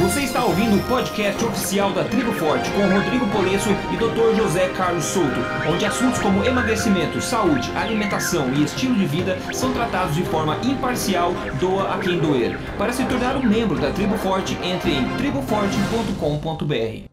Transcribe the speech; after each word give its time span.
Você 0.00 0.22
está 0.22 0.42
ouvindo 0.42 0.78
o 0.78 0.88
podcast 0.88 1.44
oficial 1.44 1.92
da 1.92 2.02
Tribo 2.02 2.32
Forte 2.32 2.70
com 2.70 2.88
Rodrigo 2.88 3.30
Polesso 3.30 3.68
e 3.92 3.98
Dr. 3.98 4.34
José 4.34 4.70
Carlos 4.70 5.04
Souto, 5.04 5.40
onde 5.70 5.84
assuntos 5.84 6.18
como 6.20 6.42
emagrecimento, 6.42 7.20
saúde, 7.20 7.70
alimentação 7.76 8.50
e 8.54 8.64
estilo 8.64 8.94
de 8.94 9.04
vida 9.04 9.36
são 9.52 9.74
tratados 9.74 10.14
de 10.14 10.24
forma 10.24 10.56
imparcial, 10.64 11.34
doa 11.60 11.94
a 11.94 11.98
quem 11.98 12.18
doer. 12.18 12.56
Para 12.78 12.94
se 12.94 13.04
tornar 13.04 13.36
um 13.36 13.46
membro 13.46 13.78
da 13.78 13.92
Tribo 13.92 14.16
Forte, 14.16 14.54
entre 14.64 14.90
em 14.90 15.16
triboforte.com.br. 15.18 17.04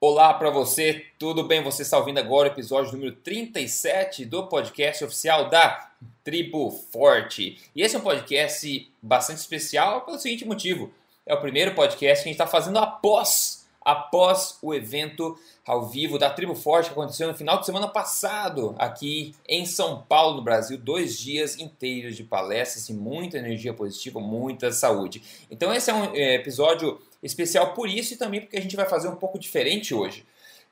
Olá 0.00 0.32
para 0.32 0.48
você, 0.48 1.04
tudo 1.18 1.44
bem? 1.44 1.62
Você 1.62 1.82
está 1.82 1.98
ouvindo 1.98 2.18
agora 2.18 2.48
o 2.48 2.52
episódio 2.52 2.92
número 2.92 3.16
37 3.16 4.24
do 4.24 4.46
podcast 4.46 5.04
oficial 5.04 5.50
da 5.50 5.90
Tribo 6.24 6.70
Forte. 6.70 7.58
E 7.76 7.82
esse 7.82 7.96
é 7.96 7.98
um 7.98 8.02
podcast 8.02 8.90
bastante 9.02 9.40
especial 9.40 10.06
pelo 10.06 10.18
seguinte 10.18 10.46
motivo: 10.46 10.90
é 11.28 11.34
o 11.34 11.40
primeiro 11.40 11.74
podcast 11.74 12.24
que 12.24 12.28
a 12.30 12.32
gente 12.32 12.40
está 12.40 12.46
fazendo 12.46 12.78
após, 12.78 13.68
após 13.82 14.56
o 14.62 14.72
evento 14.72 15.38
ao 15.64 15.86
vivo 15.86 16.18
da 16.18 16.30
Tribo 16.30 16.54
Forte 16.54 16.86
que 16.86 16.92
aconteceu 16.92 17.28
no 17.28 17.34
final 17.34 17.60
de 17.60 17.66
semana 17.66 17.86
passado 17.86 18.74
aqui 18.78 19.34
em 19.46 19.66
São 19.66 20.02
Paulo, 20.08 20.38
no 20.38 20.42
Brasil. 20.42 20.78
Dois 20.78 21.18
dias 21.18 21.58
inteiros 21.58 22.16
de 22.16 22.24
palestras 22.24 22.88
e 22.88 22.94
muita 22.94 23.36
energia 23.36 23.74
positiva, 23.74 24.18
muita 24.18 24.72
saúde. 24.72 25.22
Então 25.50 25.72
esse 25.72 25.90
é 25.90 25.94
um 25.94 26.14
é, 26.14 26.36
episódio 26.36 26.98
especial 27.22 27.74
por 27.74 27.90
isso 27.90 28.14
e 28.14 28.16
também 28.16 28.40
porque 28.40 28.56
a 28.56 28.62
gente 28.62 28.74
vai 28.74 28.88
fazer 28.88 29.08
um 29.08 29.16
pouco 29.16 29.38
diferente 29.38 29.94
hoje. 29.94 30.24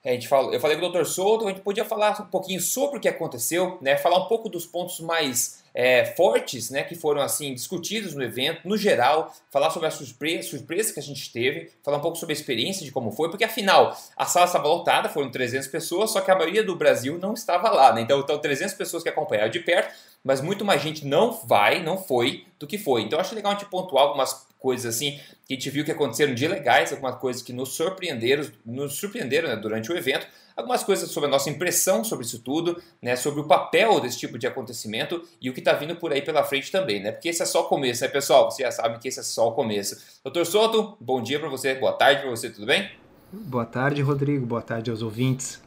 A 0.03 0.11
gente 0.11 0.29
falou, 0.29 0.55
eu 0.55 0.61
falei 0.61 0.79
com 0.79 0.87
o 0.87 0.89
Dr. 0.89 1.05
Souto, 1.05 1.47
a 1.47 1.51
gente 1.51 1.63
podia 1.63 1.85
falar 1.85 2.19
um 2.23 2.27
pouquinho 2.27 2.61
sobre 2.61 2.97
o 2.97 3.01
que 3.01 3.09
aconteceu, 3.09 3.77
né? 3.83 3.97
falar 3.97 4.25
um 4.25 4.29
pouco 4.29 4.49
dos 4.49 4.65
pontos 4.65 5.01
mais 5.01 5.65
é, 5.79 6.07
fortes 6.07 6.71
né, 6.71 6.83
que 6.83 6.95
foram 6.95 7.21
assim 7.21 7.53
discutidos 7.53 8.15
no 8.15 8.25
evento, 8.25 8.67
no 8.67 8.79
geral, 8.79 9.31
falar 9.51 9.69
sobre 9.69 9.87
a 9.87 9.91
surpresa, 9.91 10.49
surpresa 10.49 10.91
que 10.91 10.99
a 10.99 11.03
gente 11.03 11.31
teve, 11.31 11.71
falar 11.85 11.99
um 11.99 12.01
pouco 12.01 12.17
sobre 12.17 12.33
a 12.33 12.39
experiência 12.39 12.83
de 12.83 12.91
como 12.91 13.13
foi, 13.13 13.29
porque 13.29 13.45
afinal 13.45 13.95
a 14.17 14.25
sala 14.25 14.47
estava 14.47 14.67
lotada, 14.67 15.11
foram 15.11 15.31
300 15.31 15.69
pessoas, 15.69 16.13
só 16.13 16.23
que 16.23 16.31
a 16.31 16.35
maioria 16.35 16.65
do 16.65 16.75
Brasil 16.75 17.19
não 17.19 17.35
estava 17.35 17.69
lá, 17.69 17.93
né? 17.93 18.01
então, 18.01 18.19
então 18.21 18.39
300 18.39 18.73
pessoas 18.73 19.03
que 19.03 19.11
acompanharam 19.11 19.51
de 19.51 19.61
perto, 19.61 19.95
mas 20.25 20.41
muito 20.41 20.65
mais 20.65 20.81
gente 20.81 21.07
não 21.07 21.31
vai, 21.31 21.83
não 21.83 21.99
foi 21.99 22.47
do 22.59 22.67
que 22.67 22.79
foi. 22.79 23.03
Então 23.03 23.21
acho 23.21 23.35
legal 23.35 23.53
a 23.53 23.55
gente 23.55 23.69
pontuar 23.69 24.05
algumas 24.05 24.47
coisas 24.59 24.95
assim 24.95 25.21
que 25.47 25.53
a 25.53 25.57
gente 25.57 25.69
viu 25.69 25.85
que 25.85 25.93
aconteceram 25.93 26.35
de 26.35 26.49
legais, 26.49 26.91
algumas 26.91 27.17
coisas 27.17 27.43
que 27.43 27.53
nos 27.53 27.75
surpreenderam, 27.75 28.51
nos 28.65 28.95
surpreenderam 28.95 29.49
né, 29.51 29.57
durante 29.57 29.93
o 29.93 29.97
evento, 29.97 30.27
algumas 30.57 30.83
coisas 30.83 31.11
sobre 31.11 31.29
a 31.29 31.31
nossa 31.31 31.51
impressão 31.51 32.03
sobre 32.03 32.25
isso 32.25 32.41
tudo, 32.41 32.83
né, 33.01 33.15
sobre 33.15 33.41
o 33.41 33.45
papel 33.45 34.01
desse 34.01 34.19
tipo 34.19 34.39
de 34.39 34.47
acontecimento 34.47 35.23
e 35.41 35.51
o 35.51 35.53
que 35.53 35.61
está 35.61 35.75
vindo 35.75 35.95
por 35.97 36.13
aí 36.13 36.23
pela 36.23 36.43
frente 36.43 36.73
também, 36.73 37.03
né? 37.03 37.13
Porque 37.13 37.29
esse 37.29 37.43
é 37.43 37.47
só 37.47 37.63
o 37.63 37.69
começo, 37.69 38.03
né, 38.03 38.09
pessoal? 38.09 38.51
Vocês 38.51 38.67
já 38.67 38.83
sabem 38.83 38.99
que 38.99 39.09
esse 39.09 39.21
é 39.21 39.23
só 39.23 39.49
o 39.49 39.53
começo. 39.53 40.21
Doutor 40.25 40.47
Soto, 40.47 40.97
bom 40.99 41.23
dia 41.23 41.39
para 41.39 41.49
você, 41.49 41.75
boa 41.75 41.93
tarde 41.93 42.23
para 42.23 42.31
você, 42.31 42.49
tudo 42.49 42.67
bem? 42.67 42.91
Boa 43.31 43.67
tarde, 43.67 44.01
Rodrigo. 44.01 44.47
Boa 44.47 44.63
tarde 44.63 44.91
aos 44.91 45.03
ouvintes. 45.03 45.61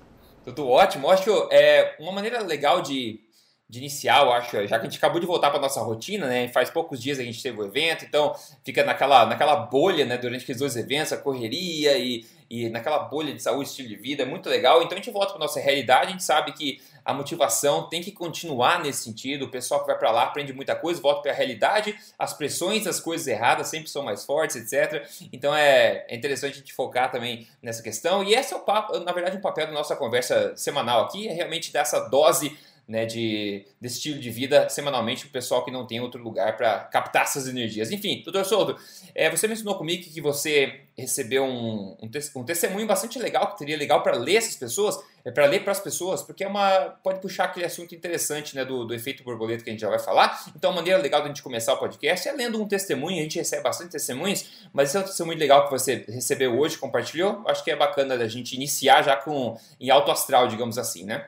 Tudo 0.43 0.67
ótimo. 0.67 1.09
Acho 1.09 1.47
é 1.51 1.95
uma 1.99 2.11
maneira 2.11 2.41
legal 2.41 2.81
de 2.81 3.21
de 3.69 3.77
inicial, 3.77 4.33
acho, 4.33 4.65
já 4.65 4.79
que 4.79 4.87
a 4.87 4.89
gente 4.89 4.97
acabou 4.97 5.19
de 5.19 5.27
voltar 5.27 5.51
para 5.51 5.59
nossa 5.59 5.79
rotina, 5.79 6.25
né? 6.25 6.47
Faz 6.47 6.71
poucos 6.71 6.99
dias 6.99 7.19
a 7.19 7.23
gente 7.23 7.41
teve 7.41 7.61
o 7.61 7.63
evento, 7.63 8.03
então 8.03 8.33
fica 8.65 8.83
naquela, 8.83 9.27
naquela 9.27 9.55
bolha, 9.55 10.05
né? 10.05 10.17
Durante 10.17 10.41
aqueles 10.41 10.59
dois 10.59 10.75
eventos, 10.75 11.13
a 11.13 11.17
correria 11.17 11.95
e, 11.95 12.25
e 12.49 12.67
naquela 12.69 12.99
bolha 12.99 13.33
de 13.33 13.41
saúde, 13.41 13.69
estilo 13.69 13.87
de 13.87 13.95
vida, 13.95 14.23
é 14.23 14.25
muito 14.25 14.49
legal. 14.49 14.81
Então 14.81 14.93
a 14.93 14.95
gente 14.95 15.11
volta 15.11 15.33
para 15.33 15.39
nossa 15.39 15.59
realidade, 15.59 16.07
a 16.07 16.11
gente 16.11 16.23
sabe 16.23 16.51
que 16.53 16.81
a 17.05 17.13
motivação 17.13 17.87
tem 17.87 18.01
que 18.01 18.11
continuar 18.11 18.81
nesse 18.81 19.03
sentido. 19.03 19.45
O 19.45 19.49
pessoal 19.49 19.81
que 19.81 19.87
vai 19.87 19.97
para 19.97 20.11
lá 20.11 20.23
aprende 20.23 20.51
muita 20.51 20.75
coisa, 20.75 20.99
volta 20.99 21.21
para 21.21 21.31
a 21.31 21.35
realidade, 21.35 21.95
as 22.17 22.33
pressões, 22.33 22.87
as 22.87 22.99
coisas 22.99 23.27
erradas 23.27 23.67
sempre 23.67 23.89
são 23.89 24.03
mais 24.03 24.25
fortes, 24.25 24.55
etc. 24.55 25.07
Então 25.31 25.55
é, 25.55 26.05
é 26.07 26.15
interessante 26.15 26.53
a 26.53 26.57
gente 26.57 26.73
focar 26.73 27.11
também 27.11 27.47
nessa 27.61 27.83
questão. 27.83 28.23
E 28.23 28.33
esse 28.33 28.53
é 28.53 28.57
o 28.57 28.61
papo, 28.61 28.99
na 28.99 29.11
verdade, 29.11 29.37
o 29.37 29.41
papel 29.41 29.67
da 29.67 29.73
nossa 29.73 29.95
conversa 29.95 30.55
semanal 30.55 31.05
aqui, 31.05 31.27
é 31.27 31.33
realmente 31.33 31.71
dar 31.71 31.81
essa 31.81 31.99
dose 32.09 32.57
né, 32.89 33.05
de, 33.05 33.67
desse 33.79 33.97
estilo 33.97 34.19
de 34.19 34.31
vida 34.31 34.67
semanalmente 34.67 35.21
para 35.21 35.29
o 35.29 35.31
pessoal 35.33 35.63
que 35.63 35.69
não 35.69 35.85
tem 35.85 36.01
outro 36.01 36.23
lugar 36.23 36.57
para 36.57 36.79
captar 36.85 37.21
essas 37.21 37.47
energias. 37.47 37.91
Enfim, 37.91 38.23
doutor 38.23 38.43
Souto, 38.43 38.75
é, 39.13 39.29
você 39.29 39.47
mencionou 39.47 39.75
comigo 39.75 40.03
que 40.03 40.19
você 40.19 40.81
recebeu 40.97 41.43
um, 41.43 41.95
um, 42.01 42.09
um 42.35 42.43
testemunho 42.43 42.87
bastante 42.87 43.19
legal, 43.19 43.51
que 43.51 43.59
seria 43.59 43.77
legal 43.77 44.01
para 44.01 44.17
ler 44.17 44.37
essas 44.37 44.55
pessoas, 44.55 44.97
é, 45.23 45.29
para 45.29 45.45
ler 45.45 45.61
para 45.61 45.71
as 45.71 45.79
pessoas, 45.79 46.23
porque 46.23 46.43
é 46.43 46.47
uma, 46.47 46.89
pode 47.03 47.21
puxar 47.21 47.43
aquele 47.43 47.67
assunto 47.67 47.93
interessante 47.93 48.55
né, 48.55 48.65
do, 48.65 48.83
do 48.83 48.93
efeito 48.95 49.23
borboleta 49.23 49.63
que 49.63 49.69
a 49.69 49.73
gente 49.73 49.81
já 49.81 49.89
vai 49.89 49.99
falar. 49.99 50.43
Então, 50.55 50.71
a 50.71 50.75
maneira 50.75 50.99
legal 50.99 51.21
de 51.21 51.25
a 51.25 51.29
gente 51.29 51.43
começar 51.43 51.75
o 51.75 51.77
podcast 51.77 52.27
é 52.27 52.31
lendo 52.31 52.59
um 52.59 52.67
testemunho, 52.67 53.19
a 53.19 53.21
gente 53.21 53.37
recebe 53.37 53.61
bastante 53.61 53.91
testemunhos, 53.91 54.67
mas 54.73 54.89
esse 54.89 54.97
é 54.97 54.99
um 55.01 55.03
testemunho 55.03 55.37
legal 55.37 55.65
que 55.65 55.71
você 55.71 56.05
recebeu 56.07 56.57
hoje, 56.57 56.75
compartilhou, 56.75 57.43
acho 57.45 57.63
que 57.63 57.69
é 57.69 57.75
bacana 57.75 58.17
da 58.17 58.27
gente 58.27 58.55
iniciar 58.55 59.03
já 59.03 59.15
com 59.15 59.55
em 59.79 59.91
alto 59.91 60.09
astral, 60.09 60.47
digamos 60.47 60.79
assim, 60.79 61.03
né? 61.03 61.27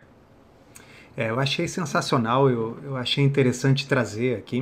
É, 1.16 1.30
eu 1.30 1.40
achei 1.40 1.68
sensacional, 1.68 2.50
eu, 2.50 2.78
eu 2.84 2.96
achei 2.96 3.24
interessante 3.24 3.86
trazer 3.86 4.38
aqui, 4.38 4.62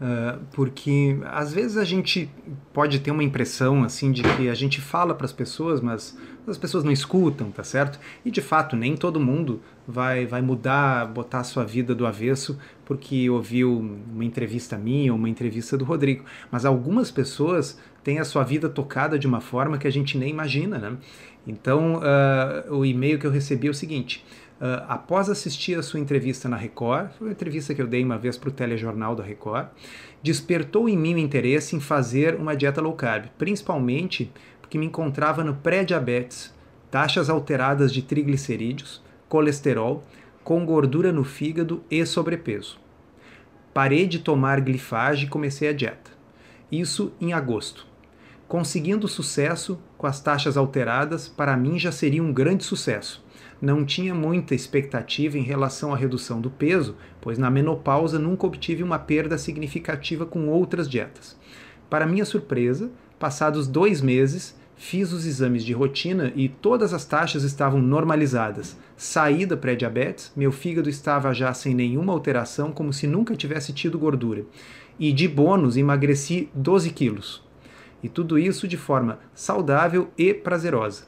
uh, 0.00 0.40
porque 0.52 1.18
às 1.26 1.52
vezes 1.52 1.76
a 1.76 1.84
gente 1.84 2.30
pode 2.72 2.98
ter 3.00 3.10
uma 3.10 3.22
impressão 3.22 3.84
assim 3.84 4.10
de 4.10 4.22
que 4.22 4.48
a 4.48 4.54
gente 4.54 4.80
fala 4.80 5.14
para 5.14 5.26
as 5.26 5.32
pessoas, 5.32 5.82
mas 5.82 6.16
as 6.46 6.56
pessoas 6.56 6.82
não 6.82 6.90
escutam, 6.90 7.50
tá 7.50 7.62
certo? 7.62 8.00
E 8.24 8.30
de 8.30 8.40
fato, 8.40 8.74
nem 8.74 8.96
todo 8.96 9.20
mundo 9.20 9.60
vai, 9.86 10.24
vai 10.24 10.40
mudar, 10.40 11.06
botar 11.06 11.40
a 11.40 11.44
sua 11.44 11.62
vida 11.62 11.94
do 11.94 12.06
avesso 12.06 12.58
porque 12.86 13.28
ouviu 13.28 13.78
uma 14.12 14.24
entrevista 14.24 14.78
minha 14.78 15.12
ou 15.12 15.18
uma 15.18 15.28
entrevista 15.28 15.76
do 15.76 15.84
Rodrigo. 15.84 16.24
Mas 16.50 16.64
algumas 16.64 17.10
pessoas 17.10 17.78
têm 18.02 18.18
a 18.18 18.24
sua 18.24 18.42
vida 18.44 18.68
tocada 18.68 19.18
de 19.18 19.26
uma 19.26 19.40
forma 19.40 19.78
que 19.78 19.86
a 19.86 19.92
gente 19.92 20.18
nem 20.18 20.30
imagina, 20.30 20.78
né? 20.78 20.96
Então, 21.46 21.96
uh, 21.96 22.74
o 22.74 22.84
e-mail 22.84 23.18
que 23.18 23.26
eu 23.26 23.30
recebi 23.30 23.66
é 23.66 23.70
o 23.70 23.74
seguinte 23.74 24.24
Uh, 24.62 24.78
após 24.86 25.28
assistir 25.28 25.76
a 25.76 25.82
sua 25.82 25.98
entrevista 25.98 26.48
na 26.48 26.56
Record, 26.56 27.10
foi 27.18 27.26
uma 27.26 27.32
entrevista 27.32 27.74
que 27.74 27.82
eu 27.82 27.86
dei 27.88 28.04
uma 28.04 28.16
vez 28.16 28.38
para 28.38 28.48
o 28.48 28.52
telejornal 28.52 29.16
da 29.16 29.24
Record, 29.24 29.66
despertou 30.22 30.88
em 30.88 30.96
mim 30.96 31.16
o 31.16 31.18
interesse 31.18 31.74
em 31.74 31.80
fazer 31.80 32.36
uma 32.36 32.54
dieta 32.54 32.80
low 32.80 32.92
carb, 32.92 33.24
principalmente 33.36 34.30
porque 34.60 34.78
me 34.78 34.86
encontrava 34.86 35.42
no 35.42 35.56
pré-diabetes, 35.56 36.54
taxas 36.92 37.28
alteradas 37.28 37.92
de 37.92 38.02
triglicerídeos, 38.02 39.02
colesterol, 39.28 40.04
com 40.44 40.64
gordura 40.64 41.10
no 41.10 41.24
fígado 41.24 41.82
e 41.90 42.06
sobrepeso. 42.06 42.78
Parei 43.74 44.06
de 44.06 44.20
tomar 44.20 44.60
glifage 44.60 45.26
e 45.26 45.28
comecei 45.28 45.70
a 45.70 45.72
dieta. 45.72 46.12
Isso 46.70 47.12
em 47.20 47.32
agosto. 47.32 47.84
Conseguindo 48.46 49.08
sucesso 49.08 49.76
com 49.98 50.06
as 50.06 50.20
taxas 50.20 50.56
alteradas, 50.56 51.26
para 51.26 51.56
mim 51.56 51.80
já 51.80 51.90
seria 51.90 52.22
um 52.22 52.32
grande 52.32 52.62
sucesso 52.62 53.21
não 53.62 53.84
tinha 53.84 54.12
muita 54.12 54.56
expectativa 54.56 55.38
em 55.38 55.42
relação 55.42 55.94
à 55.94 55.96
redução 55.96 56.40
do 56.40 56.50
peso, 56.50 56.96
pois 57.20 57.38
na 57.38 57.48
menopausa 57.48 58.18
nunca 58.18 58.44
obtive 58.44 58.82
uma 58.82 58.98
perda 58.98 59.38
significativa 59.38 60.26
com 60.26 60.48
outras 60.48 60.90
dietas. 60.90 61.38
Para 61.88 62.04
minha 62.04 62.24
surpresa, 62.24 62.90
passados 63.20 63.68
dois 63.68 64.00
meses, 64.00 64.58
fiz 64.74 65.12
os 65.12 65.24
exames 65.24 65.64
de 65.64 65.72
rotina 65.72 66.32
e 66.34 66.48
todas 66.48 66.92
as 66.92 67.04
taxas 67.04 67.44
estavam 67.44 67.80
normalizadas. 67.80 68.76
Saí 68.96 69.46
da 69.46 69.56
pré-diabetes, 69.56 70.32
meu 70.34 70.50
fígado 70.50 70.90
estava 70.90 71.32
já 71.32 71.54
sem 71.54 71.72
nenhuma 71.72 72.12
alteração, 72.12 72.72
como 72.72 72.92
se 72.92 73.06
nunca 73.06 73.36
tivesse 73.36 73.72
tido 73.72 73.96
gordura. 73.96 74.44
E 74.98 75.12
de 75.12 75.28
bônus, 75.28 75.76
emagreci 75.76 76.48
12 76.52 76.90
quilos. 76.90 77.44
E 78.02 78.08
tudo 78.08 78.36
isso 78.40 78.66
de 78.66 78.76
forma 78.76 79.20
saudável 79.32 80.10
e 80.18 80.34
prazerosa. 80.34 81.04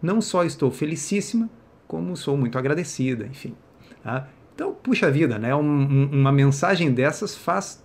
Não 0.00 0.22
só 0.22 0.42
estou 0.42 0.70
felicíssima, 0.70 1.50
como 1.86 2.16
sou 2.16 2.36
muito 2.36 2.58
agradecida, 2.58 3.26
enfim. 3.26 3.54
Tá? 4.02 4.28
Então, 4.54 4.74
puxa 4.74 5.10
vida, 5.10 5.38
né? 5.38 5.54
Um, 5.54 5.60
um, 5.60 6.10
uma 6.12 6.32
mensagem 6.32 6.92
dessas 6.92 7.36
faz 7.36 7.82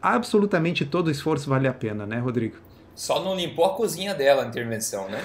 absolutamente 0.00 0.84
todo 0.84 1.08
o 1.08 1.10
esforço 1.10 1.48
vale 1.48 1.68
a 1.68 1.72
pena, 1.72 2.06
né, 2.06 2.18
Rodrigo? 2.18 2.56
Só 2.94 3.22
não 3.22 3.36
limpou 3.36 3.64
a 3.66 3.74
cozinha 3.74 4.14
dela 4.14 4.42
a 4.42 4.46
intervenção, 4.46 5.08
né? 5.08 5.20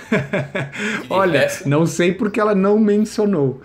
Olha, 1.09 1.47
não 1.65 1.85
sei 1.85 2.13
porque 2.13 2.39
ela 2.39 2.53
não 2.53 2.77
mencionou. 2.77 3.61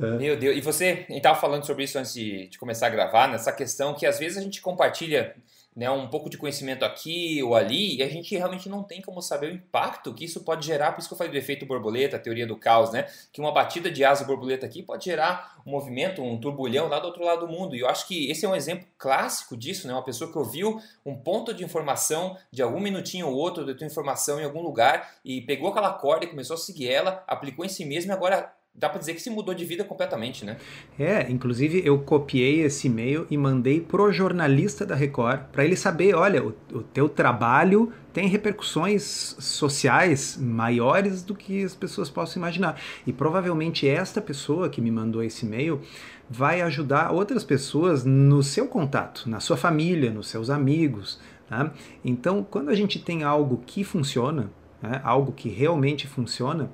É. 0.00 0.16
Meu 0.16 0.36
Deus, 0.36 0.56
e 0.56 0.60
você, 0.60 1.04
estava 1.08 1.38
falando 1.38 1.64
sobre 1.64 1.84
isso 1.84 1.98
antes 1.98 2.14
de, 2.14 2.48
de 2.48 2.58
começar 2.58 2.86
a 2.86 2.90
gravar, 2.90 3.28
nessa 3.28 3.52
questão 3.52 3.94
que 3.94 4.06
às 4.06 4.18
vezes 4.18 4.38
a 4.38 4.40
gente 4.40 4.60
compartilha 4.60 5.34
né, 5.74 5.90
um 5.90 6.08
pouco 6.08 6.30
de 6.30 6.38
conhecimento 6.38 6.84
aqui 6.84 7.42
ou 7.42 7.54
ali, 7.54 7.96
e 7.96 8.02
a 8.02 8.08
gente 8.08 8.36
realmente 8.36 8.68
não 8.68 8.82
tem 8.82 9.02
como 9.02 9.20
saber 9.20 9.50
o 9.50 9.54
impacto 9.54 10.14
que 10.14 10.24
isso 10.24 10.44
pode 10.44 10.64
gerar, 10.64 10.92
por 10.92 11.00
isso 11.00 11.08
que 11.08 11.14
eu 11.14 11.18
falei 11.18 11.32
do 11.32 11.38
efeito 11.38 11.66
borboleta, 11.66 12.16
a 12.16 12.20
teoria 12.20 12.46
do 12.46 12.56
caos, 12.56 12.92
né? 12.92 13.06
Que 13.32 13.40
uma 13.40 13.50
batida 13.50 13.90
de 13.90 14.04
asa 14.04 14.24
borboleta 14.24 14.64
aqui 14.64 14.82
pode 14.82 15.04
gerar 15.04 15.60
um 15.66 15.70
movimento, 15.70 16.22
um 16.22 16.38
turbulhão 16.38 16.88
lá 16.88 17.00
do 17.00 17.06
outro 17.06 17.24
lado 17.24 17.46
do 17.46 17.48
mundo. 17.48 17.74
E 17.74 17.80
eu 17.80 17.88
acho 17.88 18.06
que 18.06 18.30
esse 18.30 18.46
é 18.46 18.48
um 18.48 18.54
exemplo 18.54 18.86
clássico 18.96 19.56
disso, 19.56 19.88
né? 19.88 19.94
Uma 19.94 20.04
pessoa 20.04 20.30
que 20.30 20.38
ouviu 20.38 20.80
um 21.04 21.16
ponto 21.16 21.52
de 21.52 21.64
informação 21.64 22.36
de 22.52 22.62
algum 22.62 22.80
minutinho 22.80 23.28
ou 23.28 23.34
outro 23.34 23.64
de 23.64 23.74
tua 23.74 23.86
informação 23.86 24.40
em 24.40 24.44
algum 24.44 24.62
lugar 24.62 25.16
e 25.24 25.40
pegou 25.40 25.70
aquela 25.70 25.92
corda 25.92 26.24
e 26.24 26.28
começou 26.28 26.54
a 26.54 26.58
seguir 26.58 26.88
ela, 26.88 27.24
aplicou 27.26 27.64
em 27.64 27.68
si 27.68 27.84
mesmo 27.84 28.12
e 28.12 28.14
agora 28.14 28.52
dá 28.76 28.88
para 28.88 28.98
dizer 28.98 29.14
que 29.14 29.22
se 29.22 29.30
mudou 29.30 29.54
de 29.54 29.64
vida 29.64 29.84
completamente, 29.84 30.44
né? 30.44 30.56
É, 30.98 31.30
inclusive 31.30 31.80
eu 31.84 31.98
copiei 32.00 32.62
esse 32.62 32.88
e-mail 32.88 33.24
e 33.30 33.38
mandei 33.38 33.80
pro 33.80 34.12
jornalista 34.12 34.84
da 34.84 34.96
Record 34.96 35.42
para 35.52 35.64
ele 35.64 35.76
saber, 35.76 36.14
olha, 36.14 36.42
o, 36.42 36.54
o 36.72 36.82
teu 36.82 37.08
trabalho 37.08 37.92
tem 38.12 38.26
repercussões 38.26 39.36
sociais 39.38 40.36
maiores 40.36 41.22
do 41.22 41.36
que 41.36 41.62
as 41.62 41.74
pessoas 41.74 42.10
possam 42.10 42.40
imaginar. 42.40 42.80
E 43.06 43.12
provavelmente 43.12 43.88
esta 43.88 44.20
pessoa 44.20 44.68
que 44.68 44.80
me 44.80 44.90
mandou 44.90 45.22
esse 45.22 45.46
e-mail 45.46 45.80
vai 46.28 46.60
ajudar 46.60 47.12
outras 47.12 47.44
pessoas 47.44 48.04
no 48.04 48.42
seu 48.42 48.66
contato, 48.66 49.28
na 49.28 49.38
sua 49.38 49.56
família, 49.56 50.10
nos 50.10 50.28
seus 50.28 50.50
amigos. 50.50 51.20
Tá? 51.48 51.72
Então, 52.04 52.44
quando 52.48 52.70
a 52.70 52.74
gente 52.74 52.98
tem 52.98 53.22
algo 53.22 53.62
que 53.64 53.84
funciona, 53.84 54.50
né, 54.82 55.00
algo 55.04 55.32
que 55.32 55.48
realmente 55.48 56.06
funciona, 56.06 56.70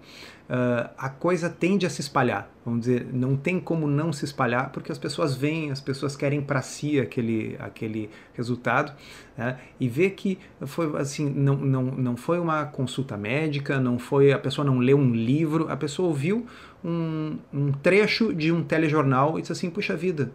uh, 0.51 0.91
a 0.99 1.09
coisa 1.09 1.49
tende 1.49 1.87
a 1.87 1.91
se 1.91 2.01
espalhar. 2.01 2.51
Vamos 2.65 2.81
dizer, 2.81 3.07
não 3.13 3.37
tem 3.37 3.61
como 3.61 3.87
não 3.87 4.13
se 4.13 4.25
espalhar, 4.25 4.71
porque 4.71 4.91
as 4.91 4.99
pessoas 4.99 5.35
veem, 5.35 5.71
as 5.71 5.81
pessoas 5.81 6.17
querem 6.17 6.43
para 6.43 6.61
si 6.61 6.99
aquele, 6.99 7.57
aquele 7.61 8.11
resultado. 8.35 8.93
Né? 9.39 9.59
E 9.79 9.89
ver 9.89 10.11
que 10.11 10.39
foi 10.67 11.01
assim, 11.01 11.31
não, 11.31 11.57
não, 11.57 11.83
não 11.85 12.17
foi 12.17 12.41
uma 12.41 12.65
consulta 12.67 13.17
médica, 13.17 13.79
não 13.79 13.99
foi 13.99 14.33
a 14.33 14.39
pessoa 14.39 14.65
não 14.65 14.79
leu 14.79 14.99
um 14.99 15.15
livro, 15.15 15.71
a 15.71 15.77
pessoa 15.77 16.09
ouviu 16.09 16.45
um, 16.85 17.39
um 17.55 17.73
trecho 17.73 18.35
de 18.35 18.51
um 18.53 18.63
telejornal 18.63 19.39
e 19.39 19.43
disse 19.43 19.53
assim, 19.53 19.71
puxa 19.71 19.97
vida, 19.97 20.33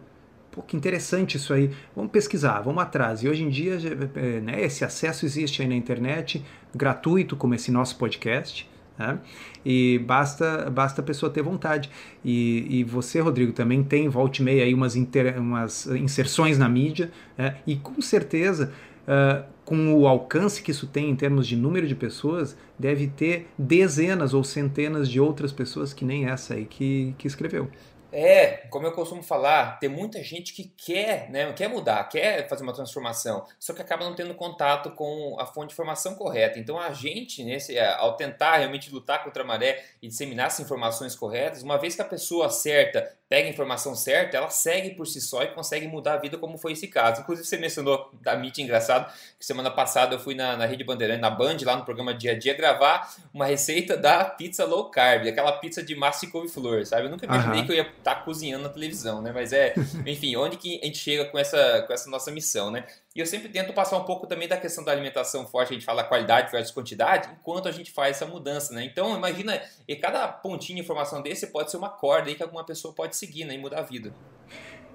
Pô, 0.50 0.62
que 0.62 0.74
interessante 0.74 1.36
isso 1.36 1.52
aí. 1.52 1.70
Vamos 1.94 2.10
pesquisar, 2.10 2.62
vamos 2.62 2.82
atrás. 2.82 3.22
E 3.22 3.28
hoje 3.28 3.44
em 3.44 3.50
dia, 3.50 3.76
é, 4.14 4.40
né, 4.40 4.62
esse 4.62 4.86
acesso 4.86 5.26
existe 5.26 5.60
aí 5.60 5.68
na 5.68 5.74
internet, 5.74 6.42
gratuito, 6.74 7.36
como 7.36 7.54
esse 7.54 7.70
nosso 7.70 7.98
podcast. 7.98 8.66
Né? 8.98 9.18
E 9.64 9.98
basta, 10.06 10.70
basta 10.70 11.00
a 11.00 11.04
pessoa 11.04 11.30
ter 11.30 11.42
vontade. 11.42 11.90
E, 12.24 12.66
e 12.68 12.84
você, 12.84 13.20
Rodrigo, 13.20 13.52
também 13.52 13.82
tem, 13.82 14.08
volte 14.08 14.38
e 14.38 14.42
meia, 14.44 14.64
aí 14.64 14.74
umas, 14.74 14.96
inter, 14.96 15.38
umas 15.40 15.86
inserções 15.86 16.58
na 16.58 16.68
mídia, 16.68 17.10
né? 17.36 17.56
e 17.66 17.76
com 17.76 18.00
certeza, 18.00 18.72
uh, 19.06 19.44
com 19.64 19.94
o 19.94 20.06
alcance 20.06 20.62
que 20.62 20.70
isso 20.70 20.86
tem 20.86 21.10
em 21.10 21.16
termos 21.16 21.46
de 21.46 21.56
número 21.56 21.86
de 21.86 21.94
pessoas, 21.94 22.56
deve 22.78 23.08
ter 23.08 23.48
dezenas 23.58 24.32
ou 24.32 24.44
centenas 24.44 25.08
de 25.08 25.20
outras 25.20 25.52
pessoas 25.52 25.92
que 25.92 26.04
nem 26.04 26.26
essa 26.26 26.54
aí 26.54 26.64
que, 26.64 27.14
que 27.18 27.26
escreveu. 27.26 27.68
É, 28.18 28.66
como 28.70 28.86
eu 28.86 28.92
costumo 28.92 29.22
falar, 29.22 29.78
tem 29.78 29.90
muita 29.90 30.24
gente 30.24 30.54
que 30.54 30.64
quer, 30.64 31.28
né, 31.28 31.52
quer 31.52 31.68
mudar, 31.68 32.02
quer 32.04 32.48
fazer 32.48 32.62
uma 32.62 32.72
transformação, 32.72 33.44
só 33.60 33.74
que 33.74 33.82
acaba 33.82 34.06
não 34.06 34.14
tendo 34.14 34.34
contato 34.34 34.90
com 34.92 35.36
a 35.38 35.44
fonte 35.44 35.68
de 35.68 35.74
informação 35.74 36.14
correta. 36.14 36.58
Então 36.58 36.80
a 36.80 36.94
gente, 36.94 37.44
nesse, 37.44 37.76
é, 37.76 37.92
ao 37.92 38.16
tentar 38.16 38.56
realmente 38.56 38.90
lutar 38.90 39.22
contra 39.22 39.42
a 39.42 39.46
maré 39.46 39.84
e 40.00 40.08
disseminar 40.08 40.46
as 40.46 40.58
informações 40.58 41.14
corretas, 41.14 41.62
uma 41.62 41.76
vez 41.76 41.94
que 41.94 42.00
a 42.00 42.06
pessoa 42.06 42.48
certa 42.48 43.06
pega 43.28 43.48
a 43.48 43.50
informação 43.50 43.94
certa, 43.94 44.36
ela 44.36 44.50
segue 44.50 44.90
por 44.90 45.06
si 45.06 45.20
só 45.20 45.42
e 45.42 45.48
consegue 45.48 45.88
mudar 45.88 46.14
a 46.14 46.16
vida, 46.16 46.38
como 46.38 46.56
foi 46.56 46.72
esse 46.72 46.86
caso. 46.86 47.22
Inclusive, 47.22 47.46
você 47.46 47.56
mencionou 47.56 48.10
da 48.20 48.34
MIT 48.34 48.62
engraçado, 48.62 49.12
que 49.38 49.44
semana 49.44 49.70
passada 49.70 50.14
eu 50.14 50.18
fui 50.18 50.34
na, 50.34 50.56
na 50.56 50.64
Rede 50.64 50.84
Bandeirante, 50.84 51.20
na 51.20 51.30
Band, 51.30 51.56
lá 51.62 51.76
no 51.76 51.84
programa 51.84 52.14
Dia 52.14 52.32
a 52.32 52.38
Dia, 52.38 52.54
gravar 52.54 53.12
uma 53.34 53.46
receita 53.46 53.96
da 53.96 54.24
pizza 54.24 54.64
low 54.64 54.90
carb, 54.90 55.26
aquela 55.26 55.52
pizza 55.52 55.82
de 55.82 55.94
massa 55.96 56.24
e 56.24 56.28
couve-flor, 56.28 56.86
sabe? 56.86 57.06
Eu 57.06 57.10
nunca 57.10 57.26
imaginei 57.26 57.60
uhum. 57.60 57.66
que 57.66 57.72
eu 57.72 57.76
ia 57.76 57.82
estar 57.82 58.14
tá 58.14 58.20
cozinhando 58.22 58.64
na 58.64 58.70
televisão, 58.70 59.20
né? 59.20 59.32
Mas 59.34 59.52
é, 59.52 59.74
enfim, 60.06 60.36
onde 60.36 60.56
que 60.56 60.80
a 60.80 60.86
gente 60.86 60.98
chega 60.98 61.24
com 61.24 61.38
essa, 61.38 61.82
com 61.82 61.92
essa 61.92 62.08
nossa 62.08 62.30
missão, 62.30 62.70
né? 62.70 62.84
E 63.16 63.20
eu 63.20 63.24
sempre 63.24 63.48
tento 63.48 63.72
passar 63.72 63.96
um 63.96 64.04
pouco 64.04 64.26
também 64.26 64.46
da 64.46 64.58
questão 64.58 64.84
da 64.84 64.92
alimentação 64.92 65.46
forte, 65.46 65.70
a 65.70 65.72
gente 65.72 65.86
fala 65.86 66.04
qualidade 66.04 66.52
versus 66.52 66.70
quantidade, 66.70 67.30
enquanto 67.32 67.66
a 67.66 67.72
gente 67.72 67.90
faz 67.90 68.16
essa 68.16 68.26
mudança, 68.26 68.74
né? 68.74 68.84
Então, 68.84 69.16
imagina, 69.16 69.58
e 69.88 69.96
cada 69.96 70.28
pontinho 70.28 70.76
de 70.76 70.82
informação 70.82 71.22
desse 71.22 71.46
pode 71.46 71.70
ser 71.70 71.78
uma 71.78 71.88
corda 71.88 72.28
aí 72.28 72.34
que 72.34 72.42
alguma 72.42 72.62
pessoa 72.62 72.92
pode 72.92 73.16
seguir, 73.16 73.46
né? 73.46 73.54
E 73.54 73.58
mudar 73.58 73.78
a 73.78 73.82
vida. 73.82 74.12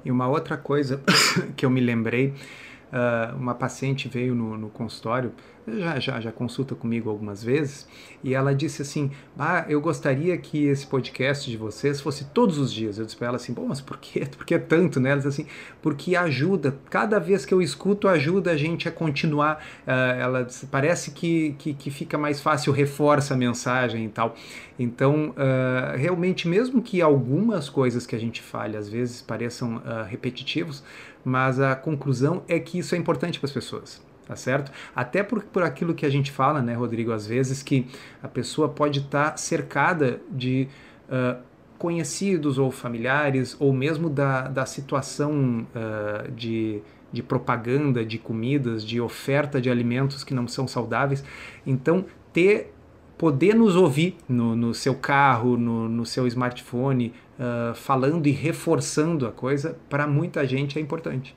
E 0.06 0.12
uma 0.12 0.30
outra 0.30 0.56
coisa 0.56 1.04
que 1.58 1.66
eu 1.66 1.70
me 1.72 1.82
lembrei, 1.82 2.28
uh, 2.28 3.36
uma 3.36 3.56
paciente 3.56 4.08
veio 4.08 4.36
no, 4.36 4.56
no 4.56 4.70
consultório 4.70 5.34
já, 5.68 6.00
já, 6.00 6.20
já 6.20 6.32
consulta 6.32 6.76
comigo 6.76 7.10
algumas 7.10 7.44
vezes, 7.44 7.88
e 8.24 8.34
ela 8.34 8.54
disse 8.54 8.82
assim: 8.82 9.12
ah, 9.38 9.66
eu 9.68 9.80
gostaria 9.80 10.38
que 10.38 10.66
esse 10.66 10.86
podcast 10.86 11.50
de 11.50 11.58
vocês 11.58 12.02
fosse 12.02 12.26
todos 12.26 12.58
os 12.58 12.72
dias. 12.72 12.98
Eu 12.98 13.06
disse 13.06 13.16
para 13.16 13.28
ela 13.28 13.36
assim: 13.36 13.54
bom, 13.54 13.68
mas 13.68 13.82
por 13.82 13.98
quê? 13.98 14.28
Por 14.32 14.46
que 14.46 14.58
tanto? 14.58 15.00
Né? 15.00 15.12
Ela 15.12 15.18
disse 15.22 15.42
assim: 15.42 15.48
porque 15.82 16.16
ajuda, 16.16 16.78
cada 16.90 17.20
vez 17.20 17.46
que 17.46 17.54
eu 17.54 17.62
escuto, 17.62 18.08
ajuda 18.08 18.52
a 18.52 18.58
gente 18.58 18.88
a 18.88 18.92
continuar. 18.92 19.64
Uh, 19.86 19.92
ela 19.92 20.44
disse, 20.44 20.66
parece 20.68 21.12
que, 21.12 21.56
que, 21.58 21.74
que, 21.74 21.92
fica 21.92 22.18
mais 22.18 22.40
fácil, 22.42 22.74
reforça 22.74 23.34
a 23.34 23.38
mensagem 23.38 24.06
e 24.06 24.10
tal. 24.10 24.36
Então, 24.80 25.30
uh, 25.32 25.98
realmente, 25.98 26.48
mesmo 26.48 26.82
que 26.82 27.02
algumas 27.02 27.70
coisas 27.70 28.06
que 28.06 28.16
a 28.16 28.20
gente 28.20 28.42
fale 28.42 28.78
às 28.78 28.90
vezes 28.90 29.22
pareçam 29.22 29.78
uh, 29.78 30.06
repetitivos, 30.08 30.84
mas 31.24 31.60
a 31.60 31.76
conclusão 31.76 32.44
é 32.48 32.60
que 32.60 32.80
isso 32.80 32.96
é 32.96 32.98
importante 32.98 33.40
para 33.40 33.48
as 33.48 33.54
pessoas 33.54 34.11
tá 34.26 34.36
certo? 34.36 34.72
Até 34.96 35.24
por, 35.24 35.44
por 35.44 35.64
aquilo 35.64 35.94
que 35.94 36.06
a 36.06 36.10
gente 36.10 36.32
fala, 36.32 36.62
né, 36.62 36.74
Rodrigo, 36.74 37.12
às 37.12 37.26
vezes 37.28 37.62
que 37.62 37.88
a 38.22 38.28
pessoa 38.28 38.70
pode 38.70 39.00
estar 39.00 39.32
tá 39.32 39.38
cercada 39.38 40.22
de 40.30 40.68
uh, 41.10 41.42
conhecidos 41.78 42.58
ou 42.58 42.72
familiares, 42.72 43.56
ou 43.60 43.74
mesmo 43.74 44.10
da, 44.10 44.48
da 44.48 44.66
situação 44.66 45.66
uh, 45.76 46.32
de, 46.32 46.82
de 47.12 47.24
propaganda 47.24 48.06
de 48.06 48.18
comidas, 48.18 48.86
de 48.86 49.02
oferta 49.02 49.60
de 49.60 49.70
alimentos 49.70 50.24
que 50.24 50.34
não 50.34 50.48
são 50.48 50.68
saudáveis. 50.68 51.24
Então, 51.66 52.06
ter 52.32 52.74
poder 53.18 53.54
nos 53.54 53.76
ouvir 53.76 54.18
no, 54.28 54.56
no 54.56 54.74
seu 54.74 54.96
carro, 54.96 55.56
no, 55.56 55.88
no 55.88 56.06
seu 56.08 56.26
smartphone, 56.26 57.14
uh, 57.38 57.76
falando 57.76 58.26
e 58.26 58.32
reforçando 58.32 59.28
a 59.28 59.32
coisa, 59.32 59.78
para 59.88 60.08
muita 60.08 60.44
gente 60.48 60.80
é 60.80 60.82
importante. 60.82 61.36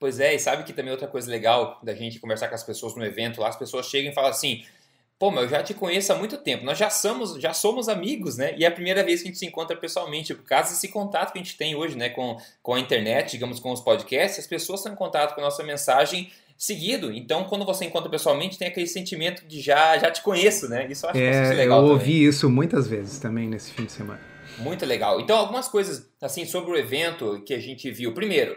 Pois 0.00 0.18
é, 0.18 0.34
e 0.34 0.38
sabe 0.38 0.64
que 0.64 0.72
também 0.72 0.90
outra 0.90 1.06
coisa 1.06 1.30
legal 1.30 1.78
da 1.82 1.94
gente 1.94 2.18
conversar 2.18 2.48
com 2.48 2.54
as 2.54 2.64
pessoas 2.64 2.96
no 2.96 3.04
evento 3.04 3.38
lá, 3.38 3.48
as 3.48 3.56
pessoas 3.56 3.84
chegam 3.84 4.10
e 4.10 4.14
falam 4.14 4.30
assim: 4.30 4.64
pô, 5.18 5.30
mas 5.30 5.44
eu 5.44 5.50
já 5.50 5.62
te 5.62 5.74
conheço 5.74 6.10
há 6.10 6.16
muito 6.16 6.38
tempo, 6.38 6.64
nós 6.64 6.78
já 6.78 6.88
somos, 6.88 7.34
já 7.34 7.52
somos 7.52 7.86
amigos, 7.86 8.38
né? 8.38 8.54
E 8.56 8.64
é 8.64 8.68
a 8.68 8.70
primeira 8.70 9.04
vez 9.04 9.20
que 9.20 9.28
a 9.28 9.30
gente 9.30 9.38
se 9.38 9.44
encontra 9.44 9.76
pessoalmente, 9.76 10.34
por 10.34 10.44
causa 10.44 10.70
desse 10.70 10.88
contato 10.88 11.32
que 11.32 11.38
a 11.38 11.42
gente 11.42 11.54
tem 11.54 11.76
hoje, 11.76 11.98
né, 11.98 12.08
com, 12.08 12.38
com 12.62 12.72
a 12.72 12.80
internet, 12.80 13.32
digamos, 13.32 13.60
com 13.60 13.70
os 13.70 13.82
podcasts, 13.82 14.38
as 14.38 14.46
pessoas 14.46 14.80
estão 14.80 14.94
em 14.94 14.96
contato 14.96 15.34
com 15.34 15.42
a 15.42 15.44
nossa 15.44 15.62
mensagem 15.62 16.32
seguido. 16.56 17.12
Então, 17.12 17.44
quando 17.44 17.66
você 17.66 17.84
encontra 17.84 18.08
pessoalmente, 18.08 18.56
tem 18.56 18.68
aquele 18.68 18.86
sentimento 18.86 19.46
de 19.46 19.60
já, 19.60 19.98
já 19.98 20.10
te 20.10 20.22
conheço, 20.22 20.66
né? 20.66 20.86
Isso 20.90 21.04
eu 21.04 21.10
acho 21.10 21.18
é, 21.18 21.52
legal. 21.52 21.84
Eu 21.84 21.92
ouvi 21.92 22.24
isso 22.24 22.48
muitas 22.48 22.88
vezes 22.88 23.18
também 23.18 23.46
nesse 23.46 23.70
fim 23.72 23.84
de 23.84 23.92
semana. 23.92 24.20
Muito 24.56 24.86
legal. 24.86 25.20
Então, 25.20 25.36
algumas 25.36 25.68
coisas 25.68 26.08
assim 26.20 26.46
sobre 26.46 26.70
o 26.70 26.76
evento 26.76 27.42
que 27.44 27.52
a 27.52 27.60
gente 27.60 27.90
viu. 27.90 28.14
Primeiro, 28.14 28.56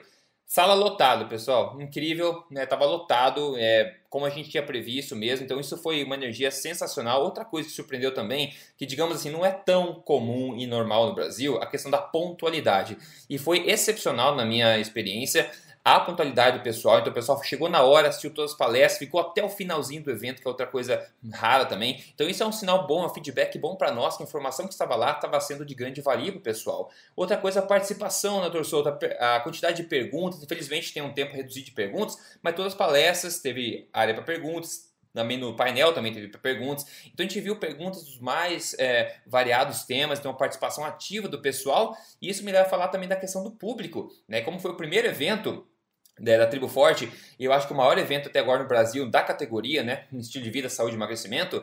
Sala 0.53 0.75
lotado, 0.75 1.25
pessoal. 1.25 1.81
Incrível, 1.81 2.43
né? 2.47 2.63
Tava 2.67 2.85
lotado, 2.85 3.57
é, 3.57 3.95
como 4.07 4.23
a 4.23 4.29
gente 4.29 4.51
tinha 4.51 4.61
previsto 4.61 5.15
mesmo. 5.15 5.43
Então 5.43 5.59
isso 5.59 5.75
foi 5.79 6.03
uma 6.03 6.13
energia 6.13 6.51
sensacional. 6.51 7.23
Outra 7.23 7.43
coisa 7.43 7.67
que 7.67 7.73
surpreendeu 7.73 8.13
também, 8.13 8.53
que 8.77 8.85
digamos 8.85 9.15
assim, 9.15 9.31
não 9.31 9.43
é 9.43 9.49
tão 9.49 9.95
comum 9.95 10.55
e 10.55 10.67
normal 10.67 11.07
no 11.07 11.15
Brasil, 11.15 11.57
a 11.57 11.65
questão 11.65 11.89
da 11.89 11.97
pontualidade. 11.97 12.95
E 13.27 13.39
foi 13.39 13.67
excepcional 13.67 14.35
na 14.35 14.45
minha 14.45 14.77
experiência 14.77 15.49
a 15.83 15.99
pontualidade 15.99 16.59
do 16.59 16.63
pessoal. 16.63 16.99
Então 16.99 17.11
o 17.11 17.13
pessoal 17.13 17.41
chegou 17.43 17.69
na 17.69 17.81
hora, 17.81 18.07
assistiu 18.07 18.33
todas 18.33 18.51
as 18.51 18.57
palestras, 18.57 18.99
ficou 18.99 19.19
até 19.19 19.43
o 19.43 19.49
finalzinho 19.49 20.03
do 20.03 20.11
evento, 20.11 20.41
que 20.41 20.47
é 20.47 20.49
outra 20.49 20.65
coisa 20.65 21.05
rara 21.33 21.65
também. 21.65 22.03
Então 22.13 22.27
isso 22.27 22.41
é 22.41 22.45
um 22.45 22.51
sinal 22.51 22.87
bom, 22.87 23.03
é 23.03 23.07
um 23.07 23.13
feedback 23.13 23.57
bom 23.59 23.75
para 23.75 23.91
nós, 23.91 24.15
que 24.15 24.23
a 24.23 24.25
informação 24.25 24.65
que 24.65 24.73
estava 24.73 24.95
lá 24.95 25.11
estava 25.11 25.39
sendo 25.41 25.65
de 25.65 25.75
grande 25.75 26.01
valia 26.01 26.31
para 26.31 26.39
o 26.39 26.41
pessoal. 26.41 26.89
Outra 27.15 27.35
coisa, 27.35 27.59
a 27.59 27.63
participação 27.63 28.39
na 28.39 28.49
Torçouta, 28.49 28.97
a 29.19 29.41
quantidade 29.41 29.77
de 29.81 29.83
perguntas. 29.83 30.41
Infelizmente 30.41 30.93
tem 30.93 31.03
um 31.03 31.13
tempo 31.13 31.35
reduzido 31.35 31.65
de 31.65 31.71
perguntas, 31.71 32.17
mas 32.41 32.55
todas 32.55 32.73
as 32.73 32.77
palestras 32.77 33.39
teve 33.39 33.89
área 33.91 34.13
para 34.13 34.23
perguntas, 34.23 34.93
também 35.13 35.37
no 35.37 35.55
painel 35.55 35.93
também 35.93 36.13
teve 36.13 36.27
perguntas. 36.29 36.85
Então 37.05 37.25
a 37.25 37.29
gente 37.29 37.39
viu 37.39 37.57
perguntas 37.59 38.03
dos 38.03 38.19
mais 38.19 38.73
é, 38.79 39.17
variados 39.27 39.83
temas, 39.83 40.17
então 40.17 40.31
a 40.31 40.33
participação 40.33 40.83
ativa 40.83 41.27
do 41.27 41.41
pessoal, 41.41 41.95
e 42.21 42.29
isso 42.29 42.43
me 42.43 42.51
leva 42.51 42.65
a 42.65 42.69
falar 42.69 42.87
também 42.87 43.07
da 43.07 43.15
questão 43.15 43.43
do 43.43 43.51
público, 43.51 44.11
né? 44.27 44.41
Como 44.41 44.59
foi 44.59 44.71
o 44.71 44.77
primeiro 44.77 45.07
evento 45.07 45.51
né, 45.51 45.72
da 46.19 46.45
Tribo 46.47 46.67
Forte, 46.67 47.11
e 47.39 47.45
eu 47.45 47.51
acho 47.51 47.67
que 47.67 47.73
o 47.73 47.75
maior 47.75 47.97
evento 47.97 48.29
até 48.29 48.39
agora 48.39 48.61
no 48.61 48.67
Brasil 48.67 49.09
da 49.09 49.21
categoria, 49.21 49.83
né, 49.83 50.05
estilo 50.13 50.43
de 50.43 50.51
vida, 50.51 50.69
saúde 50.69 50.95
e 50.95 50.97
emagrecimento, 50.97 51.61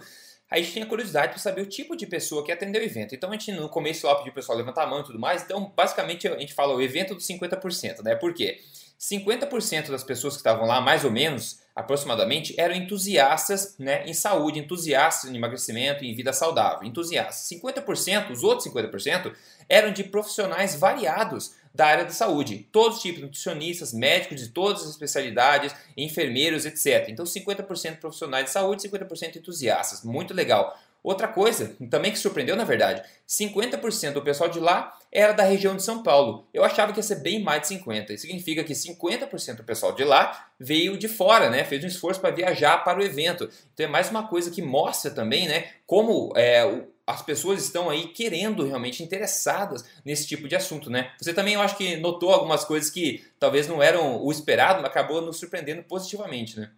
a 0.51 0.59
gente 0.59 0.73
tinha 0.73 0.87
curiosidade 0.87 1.33
para 1.33 1.39
saber 1.39 1.63
o 1.63 1.67
tipo 1.67 1.97
de 1.97 2.07
pessoa 2.07 2.45
que 2.45 2.51
atendeu 2.51 2.83
o 2.83 2.85
evento. 2.85 3.15
Então 3.15 3.31
a 3.31 3.33
gente 3.33 3.53
no 3.53 3.69
começo 3.69 4.07
lá 4.07 4.17
pediu 4.17 4.33
o 4.33 4.35
pessoal 4.35 4.59
levantar 4.59 4.83
a 4.83 4.87
mão 4.87 5.01
e 5.01 5.05
tudo 5.05 5.19
mais, 5.19 5.43
então 5.43 5.73
basicamente 5.77 6.27
a 6.27 6.37
gente 6.39 6.53
fala 6.53 6.75
o 6.75 6.83
evento 6.83 7.15
dos 7.15 7.27
50%, 7.27 8.03
né, 8.03 8.17
por 8.17 8.35
quê? 8.35 8.59
50% 9.01 9.91
das 9.91 10.05
pessoas 10.05 10.35
que 10.35 10.41
estavam 10.41 10.67
lá, 10.67 10.79
mais 10.79 11.05
ou 11.05 11.11
menos, 11.11 11.61
aproximadamente, 11.75 12.55
eram 12.61 12.75
entusiastas 12.75 13.75
né, 13.79 14.05
em 14.05 14.13
saúde, 14.13 14.59
entusiastas 14.59 15.31
em 15.31 15.37
emagrecimento 15.37 16.05
em 16.05 16.15
vida 16.15 16.35
saudável. 16.35 16.87
Entusiastas. 16.87 17.49
50%, 17.49 18.31
os 18.31 18.45
outros 18.45 18.69
50%, 18.71 19.33
eram 19.71 19.91
de 19.91 20.05
profissionais 20.05 20.75
variados 20.75 21.55
da 21.75 21.87
área 21.87 22.05
da 22.05 22.11
saúde. 22.11 22.69
Todos 22.71 22.99
os 22.99 23.03
tipos, 23.03 23.23
nutricionistas, 23.23 23.95
médicos 23.95 24.39
de 24.39 24.49
todas 24.49 24.83
as 24.83 24.91
especialidades, 24.91 25.75
enfermeiros, 25.97 26.67
etc. 26.67 27.09
Então, 27.09 27.25
50% 27.25 27.97
profissionais 27.97 28.45
de 28.45 28.51
saúde, 28.51 28.87
50% 28.87 29.37
entusiastas. 29.37 30.05
Muito 30.05 30.35
legal. 30.35 30.77
Outra 31.03 31.27
coisa, 31.27 31.75
também 31.91 32.13
que 32.13 32.19
surpreendeu 32.19 32.57
na 32.57 32.65
verdade, 32.65 33.03
50% 33.29 34.13
do 34.13 34.23
pessoal 34.23 34.51
de 34.51 34.61
lá 34.61 34.97
era 35.11 35.33
da 35.33 35.43
região 35.43 35.75
de 35.75 35.83
São 35.83 36.03
Paulo. 36.03 36.47
Eu 36.53 36.63
achava 36.63 36.93
que 36.93 36.99
ia 36.99 37.03
ser 37.03 37.17
bem 37.17 37.43
mais 37.43 37.63
de 37.63 37.75
50%. 37.77 38.11
Isso 38.11 38.23
significa 38.23 38.63
que 38.63 38.75
50% 38.75 39.57
do 39.57 39.65
pessoal 39.65 39.93
de 39.93 40.05
lá 40.05 40.49
veio 40.59 40.99
de 40.99 41.09
fora, 41.09 41.49
né? 41.49 41.65
Fez 41.65 41.83
um 41.83 41.89
esforço 41.89 42.21
para 42.21 42.31
viajar 42.31 42.85
para 42.85 42.99
o 42.99 43.03
evento. 43.03 43.49
Então 43.73 43.87
é 43.87 43.89
mais 43.89 44.11
uma 44.11 44.29
coisa 44.29 44.51
que 44.51 44.61
mostra 44.61 45.11
também, 45.11 45.49
né? 45.49 45.71
Como 45.87 46.33
é, 46.37 46.85
as 47.07 47.23
pessoas 47.23 47.63
estão 47.65 47.91
aí 47.91 48.09
querendo 48.09 48.65
realmente 48.65 49.03
interessadas 49.03 49.85
nesse 50.05 50.27
tipo 50.27 50.47
de 50.47 50.55
assunto, 50.55 50.91
né? 50.91 51.11
Você 51.21 51.35
também 51.35 51.55
eu 51.55 51.61
acho 51.61 51.77
que 51.77 51.97
notou 51.97 52.31
algumas 52.31 52.65
coisas 52.65 52.91
que 52.91 53.25
talvez 53.39 53.67
não 53.67 53.83
eram 53.83 54.23
o 54.23 54.31
esperado, 54.31 54.81
mas 54.81 54.91
acabou 54.91 55.21
nos 55.21 55.39
surpreendendo 55.39 55.83
positivamente, 55.83 56.59
né? 56.59 56.71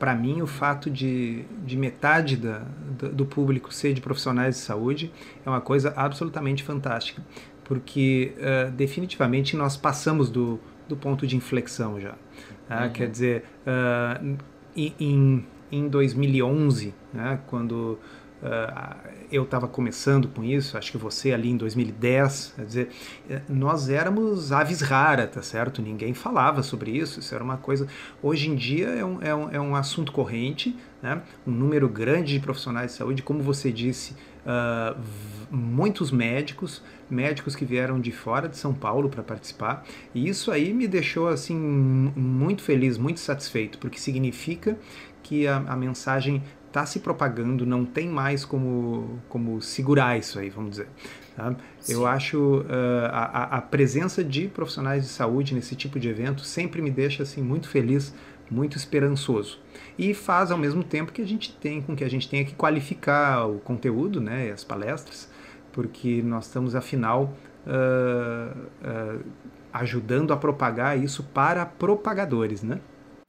Para 0.00 0.14
mim, 0.14 0.40
o 0.40 0.46
fato 0.46 0.90
de, 0.90 1.44
de 1.62 1.76
metade 1.76 2.34
da, 2.34 2.62
do 3.12 3.26
público 3.26 3.72
ser 3.72 3.92
de 3.92 4.00
profissionais 4.00 4.54
de 4.54 4.62
saúde 4.62 5.12
é 5.44 5.48
uma 5.48 5.60
coisa 5.60 5.92
absolutamente 5.94 6.62
fantástica, 6.62 7.22
porque 7.64 8.32
uh, 8.38 8.70
definitivamente 8.70 9.54
nós 9.58 9.76
passamos 9.76 10.30
do, 10.30 10.58
do 10.88 10.96
ponto 10.96 11.26
de 11.26 11.36
inflexão 11.36 12.00
já. 12.00 12.12
Uh, 12.12 12.84
uhum. 12.84 12.92
Quer 12.94 13.10
dizer, 13.10 13.44
uh, 13.66 14.38
em, 14.74 15.46
em 15.70 15.86
2011, 15.86 16.94
né, 17.12 17.38
quando 17.46 17.98
eu 19.30 19.44
estava 19.44 19.68
começando 19.68 20.28
com 20.28 20.42
isso, 20.42 20.76
acho 20.76 20.90
que 20.90 20.98
você 20.98 21.32
ali 21.32 21.50
em 21.50 21.56
2010, 21.56 22.54
quer 22.56 22.64
dizer, 22.64 22.88
eh, 23.28 23.42
nós 23.48 23.88
éramos 23.88 24.50
aves 24.50 24.80
raras, 24.80 25.30
tá 25.30 25.42
certo? 25.42 25.80
Ninguém 25.80 26.14
falava 26.14 26.62
sobre 26.62 26.90
isso, 26.90 27.20
isso 27.20 27.34
era 27.34 27.44
uma 27.44 27.56
coisa. 27.56 27.86
Hoje 28.22 28.48
em 28.48 28.56
dia 28.56 28.88
é 28.88 29.04
um, 29.04 29.22
é 29.22 29.34
um, 29.34 29.50
é 29.50 29.60
um 29.60 29.76
assunto 29.76 30.10
corrente, 30.10 30.76
né? 31.02 31.22
um 31.46 31.52
número 31.52 31.88
grande 31.88 32.32
de 32.34 32.40
profissionais 32.40 32.92
de 32.92 32.98
saúde, 32.98 33.22
como 33.22 33.42
você 33.42 33.70
disse, 33.70 34.16
uh, 34.44 34.98
muitos 35.50 36.10
médicos, 36.10 36.82
médicos 37.08 37.54
que 37.54 37.64
vieram 37.64 38.00
de 38.00 38.10
fora 38.10 38.48
de 38.48 38.56
São 38.56 38.74
Paulo 38.74 39.08
para 39.08 39.22
participar, 39.22 39.84
e 40.14 40.28
isso 40.28 40.50
aí 40.50 40.72
me 40.72 40.88
deixou 40.88 41.28
assim 41.28 41.56
muito 41.56 42.62
feliz, 42.62 42.98
muito 42.98 43.20
satisfeito, 43.20 43.78
porque 43.78 43.98
significa 43.98 44.78
que 45.22 45.46
a, 45.46 45.58
a 45.58 45.76
mensagem 45.76 46.42
está 46.70 46.86
se 46.86 47.00
propagando, 47.00 47.66
não 47.66 47.84
tem 47.84 48.08
mais 48.08 48.44
como, 48.44 49.20
como 49.28 49.60
segurar 49.60 50.16
isso 50.16 50.38
aí, 50.38 50.48
vamos 50.48 50.70
dizer. 50.70 50.88
Tá? 51.36 51.54
Eu 51.88 52.06
acho 52.06 52.60
uh, 52.60 53.06
a, 53.10 53.56
a 53.58 53.60
presença 53.60 54.22
de 54.22 54.46
profissionais 54.46 55.02
de 55.02 55.08
saúde 55.08 55.52
nesse 55.52 55.74
tipo 55.74 55.98
de 55.98 56.08
evento 56.08 56.42
sempre 56.44 56.80
me 56.80 56.90
deixa 56.90 57.24
assim 57.24 57.42
muito 57.42 57.68
feliz, 57.68 58.14
muito 58.48 58.76
esperançoso. 58.76 59.58
E 59.98 60.14
faz 60.14 60.50
ao 60.52 60.58
mesmo 60.58 60.84
tempo 60.84 61.12
que 61.12 61.20
a 61.20 61.26
gente 61.26 61.52
tem 61.52 61.82
com 61.82 61.94
que 61.96 62.04
a 62.04 62.08
gente 62.08 62.28
tenha 62.28 62.44
que 62.44 62.54
qualificar 62.54 63.46
o 63.46 63.58
conteúdo, 63.58 64.20
né, 64.20 64.50
as 64.52 64.62
palestras, 64.62 65.28
porque 65.72 66.22
nós 66.22 66.46
estamos 66.46 66.76
afinal 66.76 67.34
uh, 67.66 68.56
uh, 68.86 69.20
ajudando 69.72 70.32
a 70.32 70.36
propagar 70.36 70.98
isso 70.98 71.24
para 71.24 71.66
propagadores, 71.66 72.62
né? 72.62 72.80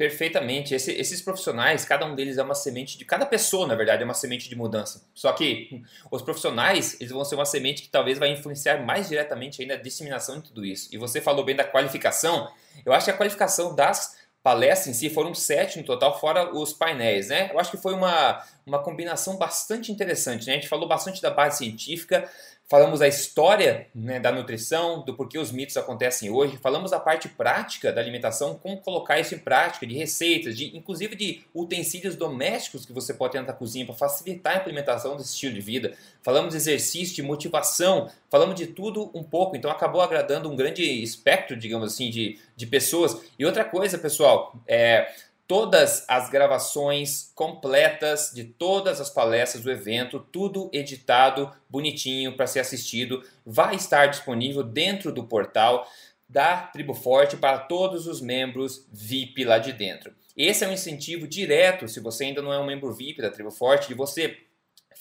Perfeitamente. 0.01 0.74
Esse, 0.74 0.91
esses 0.93 1.22
profissionais, 1.22 1.86
cada 1.86 2.08
um 2.08 2.15
deles 2.15 2.39
é 2.39 2.41
uma 2.41 2.55
semente 2.55 2.98
de. 2.98 3.05
Cada 3.05 3.24
pessoa, 3.24 3.67
na 3.67 3.75
verdade, 3.75 4.01
é 4.01 4.03
uma 4.03 4.15
semente 4.15 4.50
de 4.50 4.55
mudança. 4.55 5.08
Só 5.13 5.31
que 5.31 5.84
os 6.10 6.24
profissionais, 6.24 7.00
eles 7.00 7.12
vão 7.12 7.24
ser 7.24 7.36
uma 7.36 7.46
semente 7.46 7.84
que 7.84 7.88
talvez 7.88 8.17
vai 8.17 8.31
influenciar 8.31 8.84
mais 8.84 9.10
diretamente 9.10 9.62
ainda 9.62 9.75
a 9.75 9.77
disseminação 9.77 10.39
de 10.39 10.48
tudo 10.48 10.65
isso. 10.65 10.89
E 10.91 10.98
você 10.98 11.22
falou 11.22 11.46
bem 11.46 11.55
da 11.55 11.63
qualificação. 11.63 12.51
Eu 12.84 12.93
acho 12.93 13.05
que 13.05 13.12
a 13.12 13.13
qualificação 13.15 13.75
das 13.75 14.17
palestras 14.41 14.88
em 14.88 14.93
si 14.98 15.08
foram 15.08 15.36
sete 15.36 15.77
no 15.77 15.86
total, 15.86 16.20
fora 16.20 16.51
os 16.51 16.74
painéis, 16.74 17.29
né? 17.29 17.51
Eu 17.53 17.60
acho 17.60 17.70
que 17.70 17.77
foi 17.77 17.93
uma, 17.93 18.43
uma 18.71 18.81
combinação 18.81 19.37
bastante 19.37 19.91
interessante. 19.91 20.47
Né? 20.47 20.53
A 20.53 20.55
gente 20.55 20.69
falou 20.69 20.87
bastante 20.87 21.21
da 21.21 21.29
base 21.29 21.57
científica, 21.57 22.29
Falamos 22.71 23.01
da 23.01 23.07
história 23.09 23.87
né, 23.93 24.17
da 24.17 24.31
nutrição, 24.31 25.03
do 25.03 25.13
porquê 25.13 25.37
os 25.37 25.51
mitos 25.51 25.75
acontecem 25.75 26.29
hoje. 26.29 26.55
Falamos 26.55 26.91
da 26.91 27.01
parte 27.01 27.27
prática 27.27 27.91
da 27.91 27.99
alimentação, 27.99 28.55
como 28.55 28.77
colocar 28.77 29.19
isso 29.19 29.35
em 29.35 29.39
prática, 29.39 29.85
de 29.85 29.93
receitas, 29.93 30.55
de 30.55 30.77
inclusive 30.77 31.13
de 31.13 31.41
utensílios 31.53 32.15
domésticos 32.15 32.85
que 32.85 32.93
você 32.93 33.13
pode 33.13 33.33
ter 33.33 33.41
na 33.41 33.51
cozinha 33.51 33.85
para 33.85 33.93
facilitar 33.93 34.55
a 34.55 34.59
implementação 34.59 35.17
desse 35.17 35.33
estilo 35.33 35.53
de 35.53 35.59
vida. 35.59 35.97
Falamos 36.23 36.51
de 36.51 36.55
exercício, 36.55 37.13
de 37.13 37.21
motivação, 37.21 38.09
falamos 38.29 38.55
de 38.55 38.67
tudo 38.67 39.11
um 39.13 39.21
pouco. 39.21 39.57
Então 39.57 39.69
acabou 39.69 39.99
agradando 39.99 40.49
um 40.49 40.55
grande 40.55 40.81
espectro, 40.81 41.57
digamos 41.57 41.91
assim, 41.91 42.09
de, 42.09 42.39
de 42.55 42.65
pessoas. 42.65 43.17
E 43.37 43.45
outra 43.45 43.65
coisa, 43.65 43.97
pessoal, 43.97 44.55
é 44.65 45.11
todas 45.51 46.05
as 46.08 46.29
gravações 46.29 47.29
completas 47.36 48.31
de 48.34 48.46
todas 48.46 49.01
as 49.01 49.10
palestras 49.10 49.62
do 49.62 49.70
evento, 49.70 50.17
tudo 50.31 50.70
editado, 50.72 51.51
bonitinho 51.70 52.38
para 52.38 52.48
ser 52.48 52.62
assistido, 52.62 53.22
vai 53.46 53.75
estar 53.75 54.05
disponível 54.05 54.63
dentro 54.63 55.12
do 55.12 55.25
portal 55.25 55.86
da 56.29 56.55
Tribo 56.55 56.93
Forte 56.93 57.36
para 57.36 57.58
todos 57.58 58.08
os 58.08 58.22
membros 58.22 58.88
VIP 58.93 59.43
lá 59.43 59.58
de 59.58 59.74
dentro. 59.74 60.15
Esse 60.38 60.63
é 60.63 60.70
um 60.70 60.72
incentivo 60.72 61.27
direto, 61.27 61.86
se 61.86 62.00
você 62.00 62.24
ainda 62.24 62.41
não 62.41 62.53
é 62.53 62.58
um 62.58 62.65
membro 62.65 62.93
VIP 62.93 63.22
da 63.22 63.29
Tribo 63.29 63.51
Forte, 63.51 63.89
de 63.89 63.93
você 63.93 64.38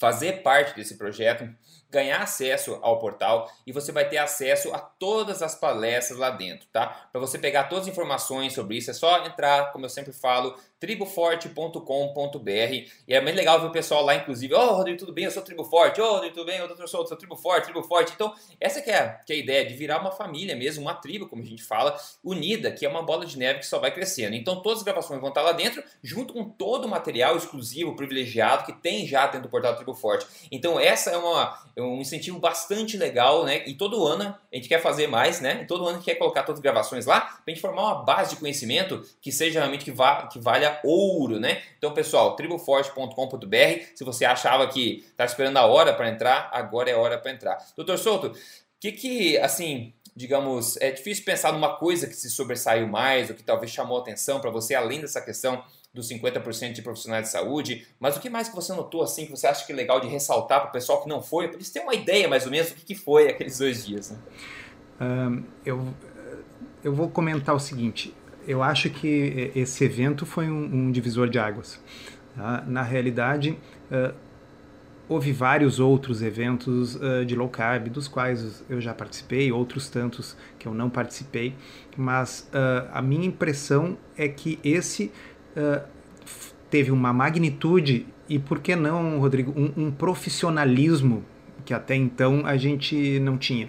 fazer 0.01 0.43
parte 0.43 0.75
desse 0.75 0.99
projeto, 0.99 1.49
ganhar 1.91 2.23
acesso 2.23 2.79
ao 2.83 2.99
portal 2.99 3.51
e 3.67 3.73
você 3.73 3.91
vai 3.91 4.09
ter 4.09 4.19
acesso 4.19 4.73
a 4.73 4.79
todas 4.79 5.43
as 5.43 5.55
palestras 5.55 6.19
lá 6.19 6.31
dentro, 6.31 6.69
tá? 6.73 6.87
Para 7.11 7.21
você 7.21 7.39
pegar 7.39 7.65
todas 7.65 7.85
as 7.87 7.93
informações 7.93 8.53
sobre 8.53 8.77
isso, 8.77 8.91
é 8.91 8.95
só 8.95 9.25
entrar, 9.25 9.73
como 9.73 9.85
eu 9.85 9.91
sempre 9.91 10.13
falo, 10.13 10.57
triboforte.com.br 10.81 12.51
e 13.07 13.15
é 13.15 13.21
bem 13.21 13.35
legal 13.35 13.61
ver 13.61 13.67
o 13.67 13.71
pessoal 13.71 14.03
lá, 14.03 14.15
inclusive, 14.15 14.55
ô 14.55 14.59
oh, 14.59 14.75
Rodrigo, 14.77 14.99
tudo 14.99 15.13
bem? 15.13 15.27
Eu 15.27 15.31
sou 15.31 15.43
Tribo 15.43 15.63
Forte, 15.63 16.01
ô 16.01 16.05
oh, 16.05 16.13
Rodrigo, 16.15 16.35
tudo 16.35 16.47
bem? 16.47 16.59
Eu 16.59 16.89
sou, 16.89 17.07
sou 17.07 17.17
Tribo 17.17 17.37
Forte, 17.37 17.65
Tribo 17.65 17.83
Forte. 17.83 18.13
Então, 18.15 18.35
essa 18.59 18.81
que 18.81 18.91
é, 18.91 19.21
que 19.27 19.33
é 19.35 19.37
a 19.37 19.39
ideia 19.39 19.67
de 19.67 19.75
virar 19.75 20.01
uma 20.01 20.11
família 20.11 20.57
mesmo, 20.57 20.83
uma 20.83 20.95
tribo, 20.95 21.29
como 21.29 21.43
a 21.43 21.47
gente 21.47 21.63
fala, 21.63 21.95
unida, 22.25 22.73
que 22.73 22.87
é 22.87 22.89
uma 22.89 23.03
bola 23.03 23.27
de 23.27 23.39
neve 23.39 23.61
que 23.61 23.67
só 23.67 23.79
vai 23.79 23.93
crescendo. 23.93 24.35
Então, 24.35 24.63
todas 24.63 24.79
as 24.79 24.85
gravações 24.85 25.21
vão 25.21 25.29
estar 25.29 25.43
lá 25.43 25.53
dentro, 25.53 25.85
junto 26.03 26.33
com 26.33 26.45
todo 26.45 26.87
o 26.87 26.89
material 26.89 27.37
exclusivo, 27.37 27.95
privilegiado, 27.95 28.65
que 28.65 28.73
tem 28.73 29.07
já 29.07 29.27
dentro 29.27 29.43
do 29.43 29.51
portal 29.51 29.77
Tribo 29.77 29.93
Forte. 29.95 30.27
Então, 30.51 30.81
essa 30.81 31.11
é, 31.11 31.17
uma, 31.19 31.59
é 31.77 31.83
um 31.83 32.01
incentivo 32.01 32.39
bastante 32.39 32.97
legal, 32.97 33.45
né? 33.45 33.63
E 33.67 33.75
todo 33.75 34.07
ano 34.07 34.35
a 34.51 34.57
gente 34.57 34.69
quer 34.69 34.81
fazer 34.81 35.07
mais, 35.07 35.43
né? 35.43 35.61
E 35.63 35.67
todo 35.67 35.83
ano 35.83 35.91
a 35.91 35.95
gente 35.97 36.05
quer 36.05 36.15
colocar 36.15 36.43
todas 36.43 36.59
as 36.59 36.63
gravações 36.63 37.05
lá, 37.05 37.21
pra 37.21 37.53
gente 37.53 37.61
formar 37.61 37.83
uma 37.83 38.03
base 38.03 38.31
de 38.31 38.37
conhecimento 38.37 39.05
que 39.21 39.31
seja 39.31 39.61
realmente 39.61 39.85
que, 39.85 39.93
va 39.93 40.27
que 40.27 40.39
valha 40.39 40.70
ouro, 40.85 41.41
né? 41.41 41.63
Então, 41.79 41.93
pessoal, 41.93 42.37
triboforte.com.br. 42.37 43.85
Se 43.95 44.05
você 44.05 44.25
achava 44.25 44.69
que 44.69 45.05
tá 45.17 45.25
esperando 45.25 45.57
a 45.57 45.67
hora 45.67 45.93
para 45.93 46.09
entrar, 46.09 46.51
agora 46.53 46.91
é 46.91 46.95
hora 46.95 47.19
para 47.19 47.33
entrar. 47.33 47.59
Doutor 47.77 47.99
Souto, 47.99 48.29
o 48.29 48.35
que 48.79 48.93
que, 48.93 49.39
assim, 49.39 49.93
digamos, 50.15 50.77
é 50.79 50.91
difícil 50.91 51.25
pensar 51.25 51.53
numa 51.53 51.77
coisa 51.77 52.07
que 52.07 52.15
se 52.15 52.31
sobressaiu 52.31 52.87
mais, 52.87 53.31
ou 53.31 53.37
que 53.37 53.43
talvez 53.43 53.71
chamou 53.71 53.99
atenção 53.99 54.41
para 54.41 54.51
você, 54.51 54.75
além 54.75 55.01
dessa 55.01 55.21
questão 55.21 55.63
dos 55.93 56.09
50% 56.09 56.73
de 56.73 56.83
profissionais 56.83 57.27
de 57.27 57.33
saúde, 57.33 57.87
mas 57.99 58.17
o 58.17 58.21
que 58.21 58.31
mais 58.31 58.49
que 58.49 58.55
você 58.55 58.73
notou 58.73 59.03
assim 59.03 59.27
que 59.27 59.33
você 59.33 59.47
acha 59.47 59.67
que 59.67 59.73
é 59.73 59.75
legal 59.75 60.01
de 60.01 60.07
ressaltar 60.07 60.61
para 60.61 60.69
o 60.69 60.73
pessoal 60.73 61.03
que 61.03 61.09
não 61.09 61.21
foi, 61.21 61.49
para 61.49 61.57
eles 61.57 61.71
terem 61.71 61.89
uma 61.89 61.95
ideia 61.95 62.29
mais 62.29 62.45
ou 62.45 62.51
menos 62.51 62.71
do 62.71 62.77
que, 62.77 62.85
que 62.85 62.95
foi 62.95 63.29
aqueles 63.29 63.59
dois 63.59 63.85
dias? 63.85 64.11
Né? 64.11 64.19
Um, 65.01 65.45
eu, 65.65 65.95
eu 66.85 66.95
vou 66.95 67.09
comentar 67.09 67.55
o 67.55 67.59
seguinte, 67.59 68.15
eu 68.47 68.63
acho 68.63 68.91
que 68.91 69.51
esse 69.55 69.85
evento 69.85 70.25
foi 70.27 70.49
um, 70.49 70.65
um 70.65 70.91
divisor 70.91 71.29
de 71.29 71.39
águas. 71.39 71.81
Tá? 72.35 72.65
Na 72.67 72.83
realidade, 72.83 73.59
uh, 73.91 74.15
houve 75.09 75.33
vários 75.33 75.81
outros 75.81 76.23
eventos 76.23 76.97
uh, 76.97 77.25
de 77.25 77.35
low 77.35 77.49
carb, 77.49 77.89
dos 77.89 78.09
quais 78.09 78.65
eu 78.69 78.81
já 78.81 78.95
participei, 78.95 79.51
outros 79.53 79.89
tantos 79.89 80.37
que 80.59 80.67
eu 80.67 80.75
não 80.75 80.89
participei, 80.89 81.55
mas 81.97 82.49
uh, 82.55 82.89
a 82.93 83.03
minha 83.03 83.27
impressão 83.27 83.97
é 84.17 84.29
que 84.29 84.59
esse 84.65 85.11
teve 86.71 86.93
uma 86.93 87.13
magnitude 87.13 88.07
e, 88.29 88.39
por 88.39 88.61
que 88.61 88.77
não, 88.77 89.19
Rodrigo, 89.19 89.53
um, 89.57 89.87
um 89.87 89.91
profissionalismo 89.91 91.25
que 91.65 91.75
até 91.75 91.95
então 91.95 92.47
a 92.47 92.57
gente 92.57 93.19
não 93.21 93.37
tinha. 93.37 93.69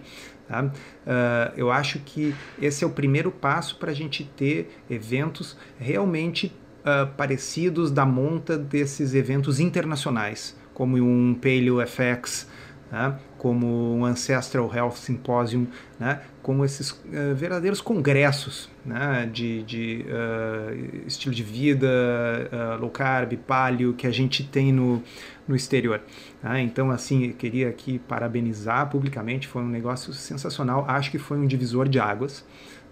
Tá? 0.52 0.66
Uh, 0.66 1.54
eu 1.56 1.72
acho 1.72 2.00
que 2.00 2.36
esse 2.62 2.84
é 2.84 2.88
o 2.88 2.90
primeiro 2.90 3.32
passo 3.32 3.78
para 3.78 3.92
a 3.92 3.94
gente 3.94 4.26
ter 4.36 4.70
eventos 4.90 5.58
realmente 5.80 6.54
uh, 6.82 7.08
parecidos 7.16 7.90
da 7.90 8.06
monta 8.06 8.58
desses 8.58 9.14
eventos 9.14 9.62
internacionais, 9.62 10.54
como 10.74 10.98
um 10.98 11.34
Paleo 11.34 11.78
FX, 11.88 12.50
né? 12.92 13.18
Como 13.42 13.96
um 13.96 14.06
Ancestral 14.06 14.72
Health 14.72 14.98
Symposium, 14.98 15.66
né? 16.00 16.22
como 16.44 16.64
esses 16.64 16.92
uh, 16.92 17.34
verdadeiros 17.34 17.82
congressos 17.82 18.70
né? 18.86 19.28
de, 19.34 19.64
de 19.64 20.06
uh, 20.06 21.08
estilo 21.08 21.34
de 21.34 21.42
vida, 21.42 21.88
uh, 21.88 22.80
low 22.80 22.92
carb, 22.92 23.34
paleo, 23.48 23.96
que 23.96 24.06
a 24.06 24.12
gente 24.12 24.44
tem 24.44 24.72
no, 24.72 25.02
no 25.48 25.56
exterior. 25.56 26.04
Tá? 26.40 26.62
Então, 26.62 26.92
assim, 26.92 27.30
eu 27.30 27.34
queria 27.34 27.68
aqui 27.68 27.98
parabenizar 27.98 28.88
publicamente, 28.92 29.48
foi 29.48 29.64
um 29.64 29.70
negócio 29.70 30.14
sensacional, 30.14 30.86
acho 30.88 31.10
que 31.10 31.18
foi 31.18 31.40
um 31.40 31.48
divisor 31.48 31.90
de 31.90 32.00
águas. 32.00 32.46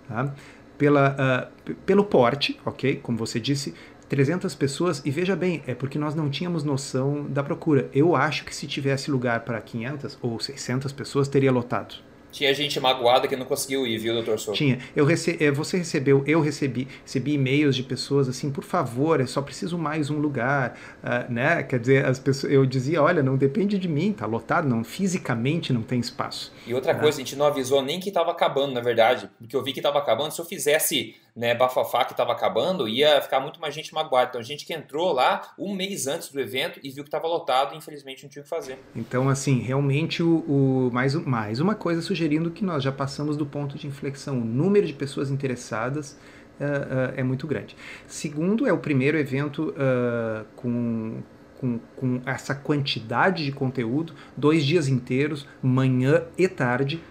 Tá? 0.08 0.34
Pela, 0.80 1.52
pelo 1.86 2.06
porte, 2.06 2.60
ok? 2.66 2.96
Como 3.04 3.18
você 3.18 3.40
disse, 3.40 3.76
300 4.10 4.56
pessoas, 4.56 5.02
e 5.06 5.12
veja 5.12 5.36
bem, 5.36 5.64
é 5.68 5.76
porque 5.76 6.00
nós 6.00 6.16
não 6.16 6.30
tínhamos 6.30 6.64
noção 6.64 7.26
da 7.30 7.44
procura. 7.44 7.88
Eu 7.94 8.16
acho 8.16 8.44
que 8.44 8.56
se 8.56 8.66
tivesse 8.66 9.12
lugar 9.12 9.42
para 9.42 9.62
500 9.62 10.18
ou 10.22 10.40
600 10.40 10.92
pessoas, 10.92 11.28
teria 11.28 11.52
lotado. 11.52 12.10
Tinha 12.32 12.54
gente 12.54 12.80
magoada 12.80 13.28
que 13.28 13.36
não 13.36 13.46
conseguiu 13.46 13.88
ir, 13.88 13.98
viu, 13.98 14.14
doutor 14.14 14.40
Souto? 14.40 14.58
Tinha. 14.58 14.80
Eu 14.96 15.04
rece... 15.04 15.38
Eh, 15.40 15.52
você 15.52 15.78
recebeu, 15.78 16.24
eu 16.28 16.40
recebi, 16.42 16.88
recebi 17.04 17.34
e-mails 17.34 17.76
de 17.76 17.82
pessoas 17.82 18.30
assim, 18.30 18.52
por 18.52 18.64
favor, 18.64 19.20
é 19.20 19.26
só 19.26 19.42
preciso 19.42 19.78
mais 19.78 20.10
um 20.12 20.20
lugar, 20.20 20.78
uh, 21.04 21.32
né? 21.32 21.64
Quer 21.64 21.80
dizer, 21.80 22.06
as 22.06 22.20
pessoas, 22.20 22.54
eu 22.54 22.66
dizia, 22.66 23.02
olha, 23.02 23.24
não 23.24 23.36
depende 23.36 23.80
de 23.80 23.88
mim, 23.88 24.14
tá 24.14 24.28
lotado, 24.28 24.68
não, 24.68 24.84
fisicamente 24.84 25.74
não 25.74 25.82
tem 25.82 26.00
espaço. 26.00 26.54
E 26.68 26.74
outra 26.74 26.94
né? 26.94 27.00
coisa, 27.00 27.18
a 27.18 27.24
gente 27.24 27.36
não 27.36 27.48
avisou 27.48 27.82
nem 27.82 28.00
que 28.00 28.10
estava 28.10 28.32
acabando, 28.32 28.74
na 28.74 28.82
verdade, 28.82 29.30
porque 29.40 29.56
eu 29.56 29.64
vi 29.64 29.74
que 29.74 29.80
estava 29.80 29.98
acabando, 29.98 30.32
se 30.32 30.40
eu 30.40 30.46
fizesse 30.46 31.16
né, 31.36 31.54
bafafá 31.56 32.06
que 32.06 32.12
estava 32.12 32.32
acabando, 32.32 32.88
ia 32.88 33.22
ficar 33.22 33.40
muito 33.40 33.60
mais 33.60 33.74
gente 33.74 33.94
magoada. 33.94 34.30
Então, 34.30 34.42
a 34.42 34.44
gente 34.44 34.66
que 34.66 34.74
entrou 34.74 35.12
lá 35.12 35.54
um 35.58 35.74
mês 35.74 36.08
antes 36.08 36.30
do 36.30 36.40
evento 36.40 36.80
e 36.84 36.90
viu 36.90 37.04
que 37.04 37.08
estava 37.08 37.28
lotado 37.28 37.74
e 37.74 37.78
infelizmente 37.78 38.24
não 38.24 38.30
tinha 38.30 38.42
o 38.42 38.44
que 38.44 38.50
fazer. 38.50 38.78
Então, 38.96 39.30
assim, 39.30 39.60
realmente, 39.60 40.22
o, 40.22 40.40
o, 40.48 40.90
mais, 40.92 41.16
mais 41.16 41.60
uma 41.60 41.76
coisa 41.76 42.02
sugerindo 42.02 42.52
que 42.52 42.64
nós 42.64 42.84
já 42.84 42.92
passamos 42.92 43.38
do 43.38 43.46
ponto 43.46 43.78
de 43.78 43.88
inflexão. 43.88 44.40
O 44.40 44.46
número 44.46 44.86
de 44.86 44.94
pessoas 44.94 45.30
interessadas 45.30 46.18
uh, 46.60 46.64
uh, 46.64 47.14
é 47.16 47.24
muito 47.24 47.48
grande. 47.48 47.76
Segundo, 48.08 48.68
é 48.68 48.74
o 48.74 48.78
primeiro 48.78 49.18
evento 49.18 49.70
uh, 49.70 50.46
com, 50.56 51.22
com, 51.60 51.80
com 51.96 52.22
essa 52.26 52.54
quantidade 52.56 53.46
de 53.46 53.52
conteúdo, 53.52 54.14
dois 54.36 54.66
dias 54.66 54.88
inteiros, 54.88 55.48
manhã 55.62 56.24
e 56.38 56.48
tarde, 56.48 57.02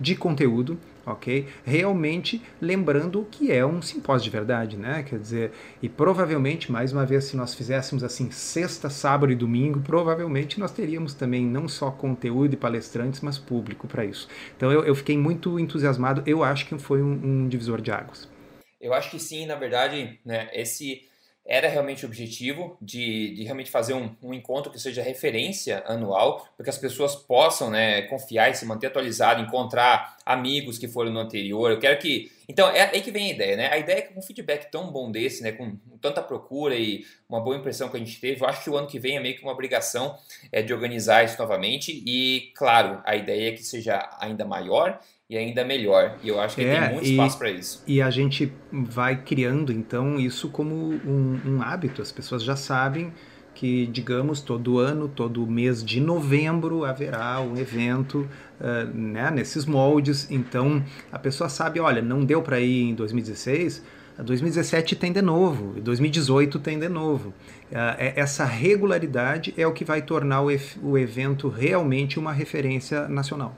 de 0.00 0.14
conteúdo 0.14 0.78
ok? 1.12 1.46
Realmente 1.64 2.42
lembrando 2.60 3.26
que 3.30 3.50
é 3.52 3.64
um 3.64 3.80
simpósio 3.82 4.24
de 4.24 4.30
verdade, 4.30 4.76
né? 4.76 5.02
Quer 5.02 5.18
dizer, 5.18 5.52
e 5.82 5.88
provavelmente, 5.88 6.70
mais 6.70 6.92
uma 6.92 7.04
vez, 7.04 7.24
se 7.24 7.36
nós 7.36 7.54
fizéssemos 7.54 8.04
assim 8.04 8.30
sexta, 8.30 8.90
sábado 8.90 9.32
e 9.32 9.36
domingo, 9.36 9.80
provavelmente 9.80 10.60
nós 10.60 10.72
teríamos 10.72 11.14
também 11.14 11.44
não 11.44 11.68
só 11.68 11.90
conteúdo 11.90 12.54
e 12.54 12.56
palestrantes, 12.56 13.20
mas 13.20 13.38
público 13.38 13.86
para 13.86 14.04
isso. 14.04 14.28
Então 14.56 14.70
eu, 14.70 14.84
eu, 14.84 14.94
fiquei 14.94 15.16
muito 15.16 15.58
entusiasmado, 15.58 16.22
eu 16.26 16.44
acho 16.44 16.66
que 16.66 16.78
foi 16.78 17.02
um, 17.02 17.12
um 17.12 17.48
divisor 17.48 17.80
de 17.80 17.90
águas. 17.90 18.28
Eu 18.80 18.94
acho 18.94 19.10
que 19.10 19.18
sim, 19.18 19.46
na 19.46 19.56
verdade, 19.56 20.20
né, 20.24 20.48
esse 20.52 21.07
era 21.48 21.66
realmente 21.66 22.04
o 22.04 22.08
objetivo 22.08 22.76
de, 22.80 23.34
de 23.34 23.42
realmente 23.42 23.70
fazer 23.70 23.94
um, 23.94 24.14
um, 24.22 24.34
encontro 24.34 24.70
que 24.70 24.78
seja 24.78 25.02
referência 25.02 25.82
anual, 25.86 26.46
para 26.54 26.62
que 26.62 26.68
as 26.68 26.76
pessoas 26.76 27.16
possam 27.16 27.70
né, 27.70 28.02
confiar 28.02 28.50
e 28.50 28.54
se 28.54 28.66
manter 28.66 28.88
atualizado, 28.88 29.40
encontrar 29.40 30.18
amigos 30.26 30.76
que 30.76 30.86
foram 30.86 31.10
no 31.10 31.18
anterior. 31.18 31.70
Eu 31.70 31.78
quero 31.78 31.98
que. 31.98 32.30
Então, 32.46 32.68
é 32.68 32.90
aí 32.90 33.00
que 33.00 33.10
vem 33.10 33.30
a 33.30 33.34
ideia, 33.34 33.56
né? 33.56 33.72
A 33.72 33.78
ideia 33.78 33.98
é 33.98 34.02
que 34.02 34.12
com 34.12 34.20
um 34.20 34.22
feedback 34.22 34.70
tão 34.70 34.92
bom 34.92 35.10
desse, 35.10 35.42
né, 35.42 35.52
com 35.52 35.76
tanta 36.00 36.22
procura 36.22 36.76
e 36.76 37.04
uma 37.26 37.40
boa 37.40 37.56
impressão 37.56 37.88
que 37.88 37.96
a 37.96 38.00
gente 38.00 38.20
teve, 38.20 38.42
eu 38.42 38.48
acho 38.48 38.62
que 38.62 38.70
o 38.70 38.76
ano 38.76 38.86
que 38.86 38.98
vem 38.98 39.16
é 39.16 39.20
meio 39.20 39.34
que 39.34 39.42
uma 39.42 39.52
obrigação 39.52 40.16
é, 40.52 40.60
de 40.60 40.72
organizar 40.74 41.24
isso 41.24 41.38
novamente. 41.38 42.02
E, 42.06 42.52
claro, 42.54 43.00
a 43.06 43.16
ideia 43.16 43.48
é 43.48 43.52
que 43.52 43.62
seja 43.62 44.06
ainda 44.20 44.44
maior 44.44 45.00
e 45.30 45.36
ainda 45.36 45.62
melhor. 45.62 46.16
E 46.22 46.28
eu 46.28 46.40
acho 46.40 46.56
que 46.56 46.64
é, 46.64 46.80
tem 46.80 46.94
muito 46.94 47.06
espaço 47.06 47.38
para 47.38 47.50
isso. 47.50 47.82
E 47.86 48.00
a 48.00 48.10
gente 48.10 48.50
vai 48.72 49.22
criando, 49.22 49.70
então, 49.70 50.18
isso 50.18 50.48
como 50.48 50.74
um, 50.74 51.40
um, 51.44 51.62
hábito. 51.62 52.00
As 52.00 52.10
pessoas 52.10 52.42
já 52.42 52.56
sabem 52.56 53.12
que, 53.54 53.86
digamos, 53.88 54.40
todo 54.40 54.78
ano, 54.78 55.06
todo 55.06 55.46
mês 55.46 55.84
de 55.84 56.00
novembro 56.00 56.84
haverá 56.84 57.40
um 57.40 57.58
evento 57.58 58.26
uh, 58.58 58.86
né, 58.94 59.30
nesses 59.30 59.66
moldes. 59.66 60.30
Então, 60.30 60.82
a 61.12 61.18
pessoa 61.18 61.50
sabe, 61.50 61.78
olha, 61.78 62.00
não 62.00 62.24
deu 62.24 62.40
para 62.40 62.58
ir 62.58 62.84
em 62.84 62.94
2016, 62.94 63.84
2017 64.18 64.96
tem 64.96 65.12
de 65.12 65.22
novo, 65.22 65.78
2018 65.80 66.58
tem 66.58 66.78
de 66.78 66.88
novo. 66.88 67.28
Uh, 67.70 67.94
essa 68.16 68.46
regularidade 68.46 69.52
é 69.58 69.66
o 69.66 69.72
que 69.72 69.84
vai 69.84 70.00
tornar 70.00 70.40
o, 70.40 70.48
o 70.82 70.96
evento 70.96 71.48
realmente 71.48 72.18
uma 72.18 72.32
referência 72.32 73.06
nacional. 73.08 73.54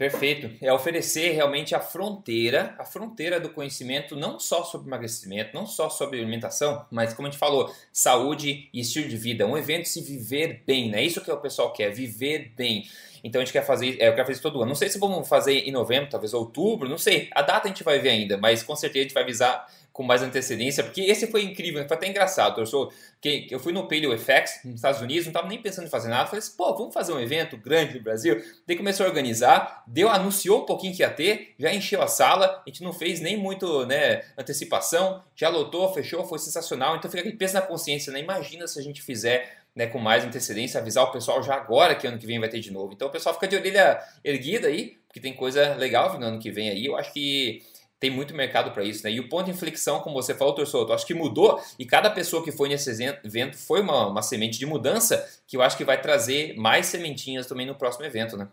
Perfeito. 0.00 0.50
É 0.62 0.72
oferecer 0.72 1.32
realmente 1.32 1.74
a 1.74 1.78
fronteira, 1.78 2.74
a 2.78 2.86
fronteira 2.86 3.38
do 3.38 3.50
conhecimento, 3.50 4.16
não 4.16 4.40
só 4.40 4.64
sobre 4.64 4.88
emagrecimento, 4.88 5.54
não 5.54 5.66
só 5.66 5.90
sobre 5.90 6.18
alimentação, 6.18 6.86
mas 6.90 7.12
como 7.12 7.28
a 7.28 7.30
gente 7.30 7.38
falou, 7.38 7.70
saúde 7.92 8.70
e 8.72 8.80
estilo 8.80 9.10
de 9.10 9.18
vida. 9.18 9.46
Um 9.46 9.58
evento 9.58 9.86
se 9.86 10.00
viver 10.00 10.62
bem, 10.66 10.88
né? 10.88 11.02
Isso 11.02 11.20
que 11.20 11.30
o 11.30 11.36
pessoal 11.36 11.70
quer, 11.74 11.90
viver 11.90 12.50
bem. 12.56 12.88
Então 13.22 13.42
a 13.42 13.44
gente 13.44 13.52
quer 13.52 13.62
fazer, 13.62 14.00
é, 14.00 14.08
eu 14.08 14.14
quero 14.14 14.26
fazer 14.26 14.40
todo 14.40 14.62
ano. 14.62 14.70
Não 14.70 14.74
sei 14.74 14.88
se 14.88 14.98
vamos 14.98 15.28
fazer 15.28 15.68
em 15.68 15.70
novembro, 15.70 16.08
talvez 16.08 16.32
outubro, 16.32 16.88
não 16.88 16.96
sei. 16.96 17.28
A 17.32 17.42
data 17.42 17.66
a 17.66 17.68
gente 17.68 17.84
vai 17.84 17.98
ver 17.98 18.08
ainda, 18.08 18.38
mas 18.38 18.62
com 18.62 18.74
certeza 18.74 19.00
a 19.00 19.02
gente 19.02 19.14
vai 19.14 19.22
avisar 19.22 19.66
com 20.00 20.06
mais 20.06 20.22
antecedência, 20.22 20.82
porque 20.82 21.02
esse 21.02 21.26
foi 21.26 21.42
incrível, 21.44 21.86
foi 21.86 21.94
até 21.94 22.08
engraçado. 22.08 22.58
Eu, 22.58 22.64
sou, 22.64 22.90
que, 23.20 23.46
eu 23.50 23.60
fui 23.60 23.70
no 23.70 23.86
Paleo 23.86 24.18
FX 24.18 24.60
nos 24.64 24.76
Estados 24.76 25.02
Unidos, 25.02 25.26
não 25.26 25.30
estava 25.30 25.46
nem 25.46 25.60
pensando 25.60 25.86
em 25.86 25.90
fazer 25.90 26.08
nada. 26.08 26.24
Falei 26.24 26.38
assim, 26.38 26.56
pô, 26.56 26.74
vamos 26.74 26.94
fazer 26.94 27.12
um 27.12 27.20
evento 27.20 27.58
grande 27.58 27.98
no 27.98 28.02
Brasil. 28.02 28.42
Daí 28.66 28.78
começou 28.78 29.04
a 29.04 29.10
organizar, 29.10 29.84
deu, 29.86 30.08
anunciou 30.08 30.62
um 30.62 30.64
pouquinho 30.64 30.94
que 30.94 31.02
ia 31.02 31.10
ter, 31.10 31.54
já 31.58 31.70
encheu 31.70 32.00
a 32.00 32.06
sala, 32.06 32.62
a 32.66 32.70
gente 32.70 32.82
não 32.82 32.94
fez 32.94 33.20
nem 33.20 33.36
muito 33.36 33.84
né, 33.84 34.22
antecipação, 34.38 35.22
já 35.36 35.50
lotou, 35.50 35.92
fechou, 35.92 36.24
foi 36.24 36.38
sensacional. 36.38 36.96
Então 36.96 37.10
fica 37.10 37.20
aquele 37.20 37.36
peso 37.36 37.52
na 37.52 37.60
consciência, 37.60 38.10
né? 38.10 38.20
Imagina 38.20 38.66
se 38.66 38.80
a 38.80 38.82
gente 38.82 39.02
fizer 39.02 39.58
né, 39.76 39.86
com 39.86 39.98
mais 39.98 40.24
antecedência, 40.24 40.80
avisar 40.80 41.04
o 41.04 41.12
pessoal 41.12 41.42
já 41.42 41.56
agora 41.56 41.94
que 41.94 42.06
ano 42.06 42.18
que 42.18 42.26
vem 42.26 42.40
vai 42.40 42.48
ter 42.48 42.60
de 42.60 42.70
novo. 42.70 42.94
Então 42.94 43.08
o 43.08 43.10
pessoal 43.10 43.34
fica 43.34 43.46
de 43.46 43.54
orelha 43.54 44.00
erguida 44.24 44.68
aí, 44.68 44.96
porque 45.06 45.20
tem 45.20 45.34
coisa 45.34 45.74
legal 45.74 46.10
vindo 46.10 46.24
ano 46.24 46.38
que 46.38 46.50
vem 46.50 46.70
aí. 46.70 46.86
Eu 46.86 46.96
acho 46.96 47.12
que 47.12 47.62
tem 48.00 48.10
muito 48.10 48.34
mercado 48.34 48.70
para 48.72 48.82
isso, 48.82 49.04
né? 49.04 49.12
E 49.12 49.20
o 49.20 49.28
ponto 49.28 49.44
de 49.44 49.50
inflexão, 49.50 50.00
como 50.00 50.14
você 50.14 50.34
falou, 50.34 50.54
Torçoto, 50.54 50.92
acho 50.92 51.06
que 51.06 51.12
mudou 51.12 51.60
e 51.78 51.84
cada 51.84 52.08
pessoa 52.10 52.42
que 52.42 52.50
foi 52.50 52.70
nesse 52.70 52.90
evento 52.90 53.58
foi 53.58 53.82
uma, 53.82 54.08
uma 54.08 54.22
semente 54.22 54.58
de 54.58 54.64
mudança 54.64 55.22
que 55.46 55.56
eu 55.56 55.62
acho 55.62 55.76
que 55.76 55.84
vai 55.84 56.00
trazer 56.00 56.56
mais 56.56 56.86
sementinhas 56.86 57.46
também 57.46 57.66
no 57.66 57.74
próximo 57.74 58.06
evento, 58.06 58.38
né? 58.38 58.48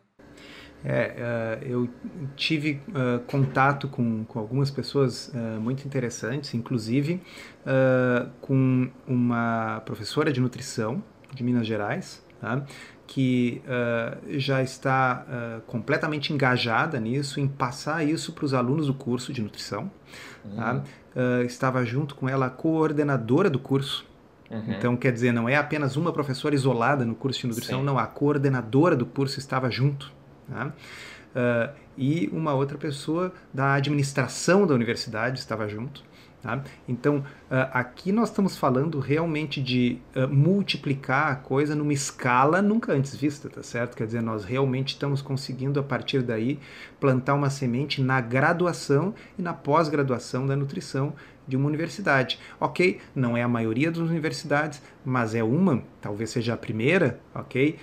É, 0.85 1.59
uh, 1.63 1.65
eu 1.65 1.89
tive 2.35 2.79
contato 3.25 3.87
com, 3.87 4.23
com 4.25 4.37
algumas 4.37 4.69
pessoas 4.69 5.31
muito 5.59 5.85
interessantes, 5.87 6.53
inclusive 6.53 7.21
com 8.41 8.91
uma 9.07 9.81
professora 9.85 10.31
de 10.31 10.39
nutrição 10.39 11.03
de 11.33 11.43
Minas 11.43 11.65
Gerais, 11.65 12.23
tá? 12.39 12.63
Que 13.07 13.61
uh, 13.65 14.37
já 14.37 14.61
está 14.61 15.25
uh, 15.25 15.61
completamente 15.61 16.33
engajada 16.33 16.99
nisso, 16.99 17.39
em 17.39 17.47
passar 17.47 18.03
isso 18.03 18.33
para 18.33 18.45
os 18.45 18.53
alunos 18.53 18.87
do 18.87 18.93
curso 18.93 19.31
de 19.31 19.41
nutrição. 19.41 19.89
Uhum. 20.43 20.55
Tá? 20.55 20.83
Uh, 21.15 21.43
estava 21.43 21.83
junto 21.85 22.13
com 22.13 22.27
ela 22.27 22.47
a 22.47 22.49
coordenadora 22.49 23.49
do 23.49 23.57
curso. 23.57 24.05
Uhum. 24.51 24.63
Então, 24.67 24.97
quer 24.97 25.11
dizer, 25.11 25.31
não 25.31 25.47
é 25.47 25.55
apenas 25.55 25.95
uma 25.95 26.11
professora 26.11 26.53
isolada 26.53 27.05
no 27.05 27.15
curso 27.15 27.41
de 27.41 27.47
nutrição, 27.47 27.79
Sim. 27.79 27.85
não, 27.85 27.97
a 27.97 28.05
coordenadora 28.05 28.95
do 28.95 29.05
curso 29.05 29.39
estava 29.39 29.71
junto. 29.71 30.11
Tá? 30.49 30.73
E 31.97 32.29
uma 32.31 32.53
outra 32.53 32.77
pessoa 32.77 33.33
da 33.53 33.73
administração 33.73 34.67
da 34.67 34.73
universidade 34.73 35.39
estava 35.39 35.67
junto. 35.67 36.03
Tá? 36.41 36.63
Então, 36.87 37.17
uh, 37.17 37.67
aqui 37.73 38.11
nós 38.11 38.29
estamos 38.29 38.55
falando 38.55 38.99
realmente 38.99 39.61
de 39.61 39.97
uh, 40.15 40.27
multiplicar 40.27 41.31
a 41.31 41.35
coisa 41.35 41.75
numa 41.75 41.91
escala 41.91 42.61
nunca 42.61 42.93
antes 42.93 43.15
vista, 43.15 43.49
tá 43.49 43.63
certo? 43.63 43.97
Quer 43.97 44.05
dizer, 44.05 44.21
nós 44.21 44.45
realmente 44.45 44.89
estamos 44.89 45.21
conseguindo, 45.21 45.79
a 45.79 45.83
partir 45.83 46.21
daí, 46.21 46.59
plantar 46.99 47.33
uma 47.33 47.49
semente 47.49 48.01
na 48.03 48.21
graduação 48.21 49.15
e 49.37 49.41
na 49.41 49.51
pós-graduação 49.51 50.45
da 50.45 50.55
nutrição 50.55 51.13
de 51.47 51.57
uma 51.57 51.67
universidade. 51.67 52.39
Ok, 52.59 52.99
não 53.15 53.35
é 53.35 53.41
a 53.41 53.47
maioria 53.47 53.89
das 53.89 53.99
universidades, 54.01 54.81
mas 55.03 55.33
é 55.33 55.43
uma, 55.43 55.81
talvez 56.01 56.29
seja 56.29 56.53
a 56.53 56.57
primeira, 56.57 57.19
ok? 57.33 57.77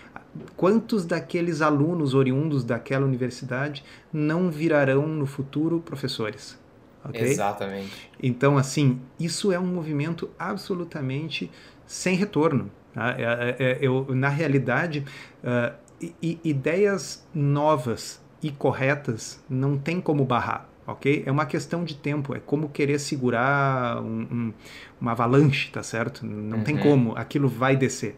Quantos 0.57 1.05
daqueles 1.05 1.61
alunos 1.61 2.15
oriundos 2.15 2.65
daquela 2.65 3.05
universidade 3.05 3.85
não 4.13 4.51
virarão 4.51 5.07
no 5.07 5.27
futuro 5.27 5.81
professores? 5.81 6.59
Okay? 7.05 7.23
Exatamente. 7.23 8.11
Então, 8.23 8.57
assim, 8.57 9.01
isso 9.19 9.53
é 9.53 9.59
um 9.59 9.67
movimento 9.67 10.31
absolutamente 10.39 11.51
sem 11.87 12.17
retorno. 12.17 12.71
Tá? 12.93 13.15
É, 13.19 13.23
é, 13.23 13.57
é, 13.59 13.79
eu, 13.81 14.07
na 14.15 14.29
realidade, 14.29 15.05
uh, 15.43 15.75
ideias 16.23 17.27
novas 17.35 18.21
e 18.43 18.51
corretas 18.51 19.43
não 19.49 19.79
tem 19.79 20.01
como 20.01 20.25
barrar 20.25 20.69
ok? 20.87 21.23
É 21.27 21.31
uma 21.31 21.47
questão 21.47 21.85
de 21.85 21.95
tempo, 21.95 22.35
é 22.35 22.41
como 22.41 22.69
querer 22.69 22.99
segurar 22.99 24.01
um, 24.03 24.21
um, 24.31 24.55
uma 25.01 25.13
avalanche, 25.13 25.71
tá 25.71 25.83
certo? 25.83 26.25
Não 26.27 26.59
uhum. 26.59 26.65
tem 26.65 26.77
como, 26.77 27.17
aquilo 27.17 27.49
vai 27.49 27.77
descer. 27.77 28.17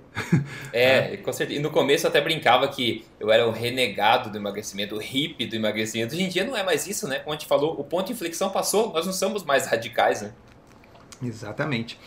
É, 0.73 1.17
com 1.25 1.33
certeza. 1.33 1.59
E 1.59 1.63
no 1.63 1.71
começo 1.71 2.07
eu 2.07 2.11
até 2.11 2.21
brincava 2.21 2.67
que 2.69 3.05
eu 3.21 3.31
era 3.31 3.47
o 3.47 3.51
renegado 3.51 4.31
do 4.31 4.37
emagrecimento, 4.37 4.97
o 4.97 4.99
hippie 4.99 5.47
do 5.47 5.57
emagrecimento. 5.57 6.15
Hoje 6.15 6.25
em 6.25 6.29
dia 6.29 6.45
não 6.45 6.57
é 6.57 6.63
mais 6.63 6.87
isso, 6.87 7.07
né? 7.07 7.21
Como 7.21 7.33
a 7.33 7.39
gente 7.39 7.47
falou, 7.47 7.79
o 7.79 7.85
ponto 7.85 8.07
de 8.07 8.13
inflexão 8.13 8.51
passou, 8.51 8.93
nós 8.93 9.07
não 9.07 9.13
somos 9.13 9.45
mais 9.45 9.67
radicais, 9.67 10.23
né? 10.23 10.33
Exatamente 11.23 11.99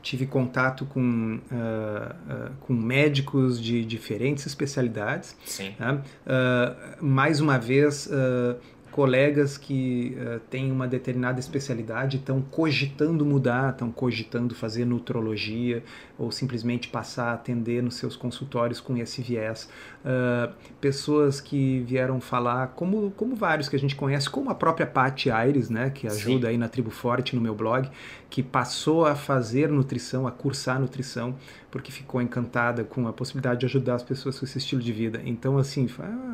tive 0.00 0.26
contato 0.26 0.86
com, 0.86 1.40
uh, 1.50 2.50
uh, 2.50 2.50
com 2.60 2.72
médicos 2.72 3.60
de 3.60 3.84
diferentes 3.84 4.46
especialidades. 4.46 5.36
Sim. 5.44 5.74
Uh, 5.80 7.04
mais 7.04 7.40
uma 7.40 7.58
vez, 7.58 8.08
colegas 8.90 9.56
que 9.56 10.16
uh, 10.16 10.40
têm 10.50 10.72
uma 10.72 10.88
determinada 10.88 11.38
especialidade 11.38 12.16
estão 12.16 12.40
cogitando 12.40 13.24
mudar, 13.24 13.70
estão 13.70 13.90
cogitando 13.90 14.54
fazer 14.54 14.84
nutrologia 14.84 15.82
ou 16.18 16.32
simplesmente 16.32 16.88
passar 16.88 17.30
a 17.30 17.32
atender 17.34 17.82
nos 17.82 17.94
seus 17.94 18.16
consultórios 18.16 18.80
com 18.80 18.96
esse 18.96 19.22
viés. 19.22 19.68
Uh, 20.04 20.52
pessoas 20.80 21.40
que 21.40 21.80
vieram 21.80 22.20
falar, 22.20 22.68
como, 22.68 23.10
como 23.12 23.36
vários 23.36 23.68
que 23.68 23.76
a 23.76 23.78
gente 23.78 23.94
conhece, 23.94 24.28
como 24.28 24.50
a 24.50 24.54
própria 24.54 24.86
Paty 24.86 25.30
Aires, 25.30 25.70
né, 25.70 25.90
que 25.90 26.06
ajuda 26.06 26.46
Sim. 26.46 26.52
aí 26.52 26.58
na 26.58 26.68
Tribo 26.68 26.90
Forte 26.90 27.36
no 27.36 27.42
meu 27.42 27.54
blog, 27.54 27.88
que 28.30 28.42
passou 28.42 29.06
a 29.06 29.14
fazer 29.14 29.68
nutrição, 29.68 30.26
a 30.26 30.30
cursar 30.30 30.80
nutrição, 30.80 31.36
porque 31.70 31.92
ficou 31.92 32.20
encantada 32.20 32.84
com 32.84 33.06
a 33.06 33.12
possibilidade 33.12 33.60
de 33.60 33.66
ajudar 33.66 33.94
as 33.94 34.02
pessoas 34.02 34.38
com 34.38 34.44
esse 34.44 34.58
estilo 34.58 34.82
de 34.82 34.92
vida. 34.92 35.20
Então, 35.24 35.58
assim, 35.58 35.88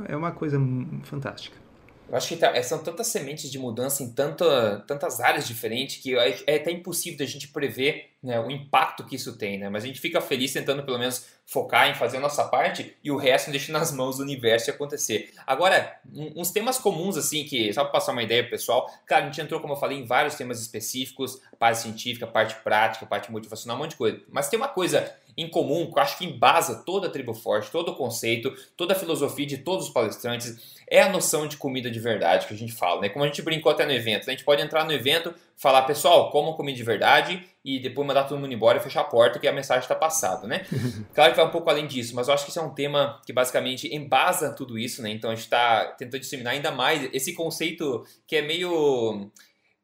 é 0.09 0.17
uma 0.17 0.31
coisa 0.31 0.61
fantástica. 1.03 1.64
Eu 2.09 2.17
acho 2.17 2.29
que 2.29 2.37
tá, 2.37 2.63
são 2.63 2.79
tantas 2.79 3.09
sementes 3.09 3.51
de 3.51 3.59
mudança 3.59 4.03
em 4.03 4.11
tanta, 4.13 4.85
tantas 4.87 5.21
áreas 5.21 5.47
diferentes 5.47 6.03
que 6.03 6.17
é, 6.17 6.37
é 6.47 6.57
até 6.57 6.71
impossível 6.71 7.19
da 7.19 7.25
gente 7.25 7.49
prever 7.49 8.11
né, 8.23 8.39
o 8.41 8.51
impacto 8.51 9.05
que 9.05 9.17
isso 9.17 9.37
tem, 9.37 9.59
né? 9.59 9.69
Mas 9.69 9.85
a 9.85 9.87
gente 9.87 10.01
fica 10.01 10.21
feliz 10.21 10.53
tentando 10.53 10.83
pelo 10.83 10.99
menos 10.99 11.27
focar 11.47 11.91
em 11.91 11.95
fazer 11.95 12.19
a 12.19 12.21
nossa 12.21 12.45
parte 12.45 12.97
e 13.03 13.11
o 13.11 13.17
resto 13.17 13.51
deixa 13.51 13.73
nas 13.73 13.93
mãos 13.93 14.17
do 14.17 14.23
universo 14.23 14.71
acontecer. 14.71 15.33
Agora, 15.47 15.99
uns 16.35 16.51
temas 16.51 16.79
comuns 16.79 17.17
assim 17.17 17.45
que 17.45 17.73
só 17.73 17.83
para 17.83 17.93
passar 17.93 18.13
uma 18.13 18.23
ideia 18.23 18.43
pro 18.43 18.53
pessoal, 18.53 18.91
cara, 19.07 19.25
a 19.25 19.27
gente 19.27 19.41
entrou 19.41 19.61
como 19.61 19.75
eu 19.75 19.79
falei 19.79 19.99
em 19.99 20.07
vários 20.07 20.37
temas 20.37 20.61
específicos, 20.61 21.41
parte 21.59 21.81
científica, 21.81 22.27
parte 22.27 22.55
prática, 22.63 23.05
parte 23.07 23.31
motivacional, 23.31 23.77
um 23.77 23.81
monte 23.81 23.91
de 23.91 23.97
coisa. 23.97 24.21
Mas 24.31 24.49
tem 24.49 24.59
uma 24.59 24.69
coisa 24.69 25.15
em 25.37 25.49
comum 25.49 25.91
que 25.91 25.99
eu 25.99 26.03
acho 26.03 26.19
que 26.19 26.25
embasa 26.25 26.83
toda 26.85 27.09
a 27.09 27.11
tribo 27.11 27.35
forte, 27.35 27.71
todo 27.71 27.91
o 27.91 27.97
conceito, 27.97 28.53
toda 28.77 28.93
a 28.93 28.97
filosofia 28.97 29.47
de 29.47 29.59
todos 29.59 29.87
os 29.87 29.93
palestrantes 29.93 30.75
é 30.89 31.03
a 31.03 31.09
noção 31.09 31.47
de 31.49 31.57
comida 31.57 31.91
de 31.91 31.99
verdade 31.99 32.47
que 32.47 32.55
a 32.55 32.57
gente 32.57 32.73
fala, 32.73 33.01
né? 33.01 33.09
Como 33.09 33.25
a 33.25 33.29
gente 33.29 33.43
brincou 33.43 33.73
até 33.73 33.87
no 33.87 33.93
evento, 33.93 34.27
né? 34.27 34.33
a 34.33 34.37
gente 34.37 34.45
pode 34.45 34.63
entrar 34.63 34.85
no 34.85 34.93
evento, 34.93 35.35
falar, 35.57 35.83
pessoal, 35.83 36.31
como 36.31 36.55
comida 36.55 36.77
de 36.77 36.85
verdade 36.85 37.43
e 37.65 37.79
depois 37.79 38.07
mandar 38.07 38.25
todo 38.25 38.39
mundo 38.39 38.53
embora 38.53 38.79
e 38.79 38.81
fechar 38.81 39.01
a 39.01 39.05
porta 39.05 39.39
que 39.39 39.49
a 39.49 39.53
mensagem 39.53 39.83
está 39.83 39.95
passada, 39.95 40.47
né? 40.47 40.67
Claro 41.15 41.33
que 41.33 41.37
vai 41.37 41.47
um 41.47 41.51
pouco 41.51 41.71
além 41.71 41.87
disso, 41.87 42.15
mas 42.15 42.29
eu 42.29 42.35
acho 42.35 42.45
que 42.45 42.51
isso 42.51 42.59
é 42.59 42.63
um 42.63 42.75
tema 42.75 43.21
que 43.25 43.33
basicamente 43.33 43.93
embasa 43.95 44.53
tudo 44.53 44.79
isso, 44.79 45.03
né? 45.03 45.11
Então 45.11 45.31
a 45.31 45.35
gente 45.35 45.45
está 45.45 45.87
tentando 45.99 46.21
disseminar 46.21 46.53
ainda 46.53 46.71
mais 46.71 47.09
esse 47.13 47.33
conceito 47.33 48.05
que 48.27 48.37
é 48.37 48.43
meio 48.43 49.31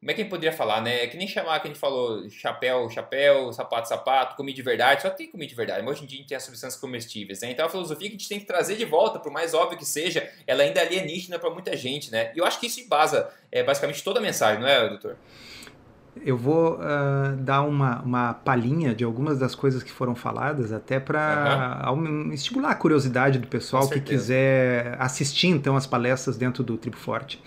como 0.01 0.09
é 0.09 0.15
que 0.15 0.21
a 0.21 0.23
gente 0.23 0.31
poderia 0.31 0.51
falar, 0.51 0.81
né? 0.81 1.03
É 1.03 1.07
que 1.07 1.15
nem 1.15 1.27
chamar 1.27 1.59
que 1.59 1.67
a 1.67 1.69
gente 1.71 1.79
falou 1.79 2.27
chapéu, 2.27 2.89
chapéu, 2.89 3.53
sapato, 3.53 3.87
sapato, 3.87 4.35
comida 4.35 4.55
de 4.55 4.63
verdade, 4.63 5.03
só 5.03 5.11
tem 5.11 5.27
comida 5.29 5.47
de 5.47 5.55
verdade. 5.55 5.85
Mas 5.85 5.93
hoje 5.93 6.05
em 6.05 6.07
dia 6.07 6.17
a 6.17 6.21
gente 6.21 6.27
tem 6.27 6.37
as 6.37 6.43
substâncias 6.43 6.81
comestíveis, 6.81 7.41
né? 7.41 7.51
Então 7.51 7.63
a 7.63 7.69
filosofia 7.69 8.09
que 8.09 8.15
a 8.15 8.17
gente 8.17 8.27
tem 8.27 8.39
que 8.39 8.45
trazer 8.47 8.75
de 8.77 8.83
volta, 8.83 9.19
por 9.19 9.31
mais 9.31 9.53
óbvio 9.53 9.77
que 9.77 9.85
seja, 9.85 10.27
ela 10.47 10.63
ainda 10.63 10.79
é 10.79 10.87
alienígena 10.87 11.37
para 11.37 11.51
muita 11.51 11.77
gente, 11.77 12.11
né? 12.11 12.31
E 12.35 12.39
eu 12.39 12.45
acho 12.45 12.59
que 12.59 12.65
isso 12.65 12.79
embasa 12.79 13.29
é, 13.51 13.61
basicamente 13.61 14.03
toda 14.03 14.19
a 14.19 14.23
mensagem, 14.23 14.59
não 14.59 14.67
é, 14.67 14.89
doutor? 14.89 15.17
Eu 16.25 16.35
vou 16.35 16.79
uh, 16.79 17.35
dar 17.37 17.61
uma, 17.61 18.01
uma 18.01 18.33
palhinha 18.33 18.95
de 18.95 19.03
algumas 19.03 19.37
das 19.37 19.53
coisas 19.53 19.83
que 19.83 19.91
foram 19.91 20.15
faladas, 20.15 20.71
até 20.71 20.99
para 20.99 21.91
uhum. 21.93 22.33
estimular 22.33 22.71
a 22.71 22.75
curiosidade 22.75 23.37
do 23.37 23.47
pessoal 23.47 23.87
que 23.87 24.01
quiser 24.01 24.95
assistir 24.99 25.47
então 25.47 25.75
as 25.75 25.85
palestras 25.85 26.37
dentro 26.37 26.63
do 26.63 26.75
Tribo 26.75 26.97
Forte. 26.97 27.41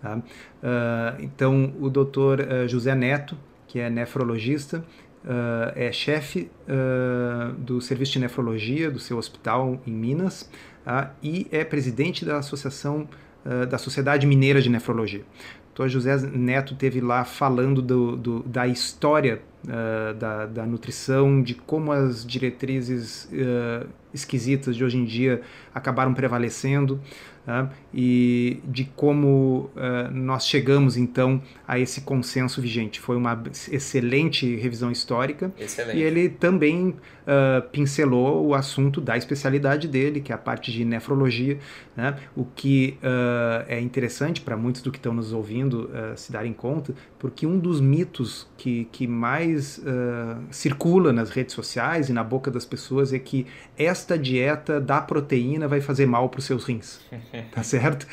Tá? 0.00 0.16
Uh, 0.16 1.22
então, 1.22 1.74
o 1.80 1.88
doutor 1.88 2.40
uh, 2.40 2.68
José 2.68 2.94
Neto, 2.94 3.36
que 3.66 3.78
é 3.80 3.90
nefrologista, 3.90 4.84
uh, 5.24 5.72
é 5.74 5.90
chefe 5.92 6.50
do 7.58 7.80
serviço 7.80 8.12
de 8.12 8.18
nefrologia 8.20 8.90
do 8.90 8.98
seu 8.98 9.18
hospital 9.18 9.80
em 9.86 9.92
Minas 9.92 10.50
tá? 10.84 11.14
e 11.22 11.46
é 11.50 11.64
presidente 11.64 12.24
da 12.24 12.38
Associação 12.38 13.08
da 13.70 13.78
Sociedade 13.78 14.26
Mineira 14.26 14.60
de 14.60 14.68
Nefrologia. 14.68 15.22
Então, 15.72 15.88
José 15.88 16.16
Neto 16.16 16.74
teve 16.74 17.00
lá 17.00 17.24
falando 17.24 17.80
do, 17.80 18.16
do 18.16 18.42
da 18.42 18.66
história 18.66 19.40
da, 20.18 20.46
da, 20.46 20.66
nutrição, 20.66 21.40
de 21.40 21.54
como 21.54 21.92
as 21.92 22.26
diretrizes 22.26 23.30
esquisitas 24.12 24.74
de 24.74 24.82
hoje 24.82 24.98
em 24.98 25.04
dia 25.04 25.42
acabaram 25.72 26.12
prevalecendo 26.12 27.00
né? 27.46 27.70
e 27.94 28.60
de 28.64 28.84
como 28.84 29.70
uh, 29.76 30.10
nós 30.12 30.46
chegamos 30.46 30.96
então 30.96 31.40
a 31.66 31.78
esse 31.78 32.00
consenso 32.00 32.60
vigente. 32.60 32.98
Foi 32.98 33.16
uma 33.16 33.40
excelente 33.70 34.56
revisão 34.56 34.90
histórica 34.90 35.52
excelente. 35.58 35.98
e 35.98 36.02
ele 36.02 36.28
também 36.28 36.88
uh, 36.88 37.62
pincelou 37.70 38.46
o 38.46 38.54
assunto 38.54 39.00
da 39.00 39.16
especialidade 39.16 39.86
dele, 39.86 40.20
que 40.20 40.32
é 40.32 40.34
a 40.34 40.38
parte 40.38 40.72
de 40.72 40.84
nefrologia, 40.84 41.58
né? 41.96 42.18
o 42.34 42.44
que 42.44 42.98
uh, 43.02 43.64
é 43.68 43.80
interessante 43.80 44.40
para 44.40 44.56
muitos 44.56 44.82
do 44.82 44.90
que 44.90 44.98
estão 44.98 45.14
nos 45.14 45.32
ouvindo 45.32 45.88
se 46.16 46.32
darem 46.32 46.52
conta, 46.52 46.94
porque 47.18 47.46
um 47.46 47.58
dos 47.58 47.80
mitos 47.80 48.48
que, 48.56 48.88
que 48.90 49.06
mais 49.06 49.80
circula 50.50 51.12
nas 51.12 51.30
redes 51.30 51.54
sociais 51.54 52.08
e 52.08 52.12
na 52.12 52.24
boca 52.24 52.50
das 52.50 52.64
pessoas 52.64 53.12
é 53.12 53.18
que 53.18 53.46
esta 53.78 54.18
dieta 54.18 54.80
da 54.80 55.00
proteína 55.00 55.68
vai 55.68 55.80
fazer 55.80 56.06
mal 56.06 56.28
para 56.28 56.38
os 56.38 56.44
seus 56.44 56.64
rins. 56.64 57.00
tá 57.52 57.62
certo? 57.62 58.06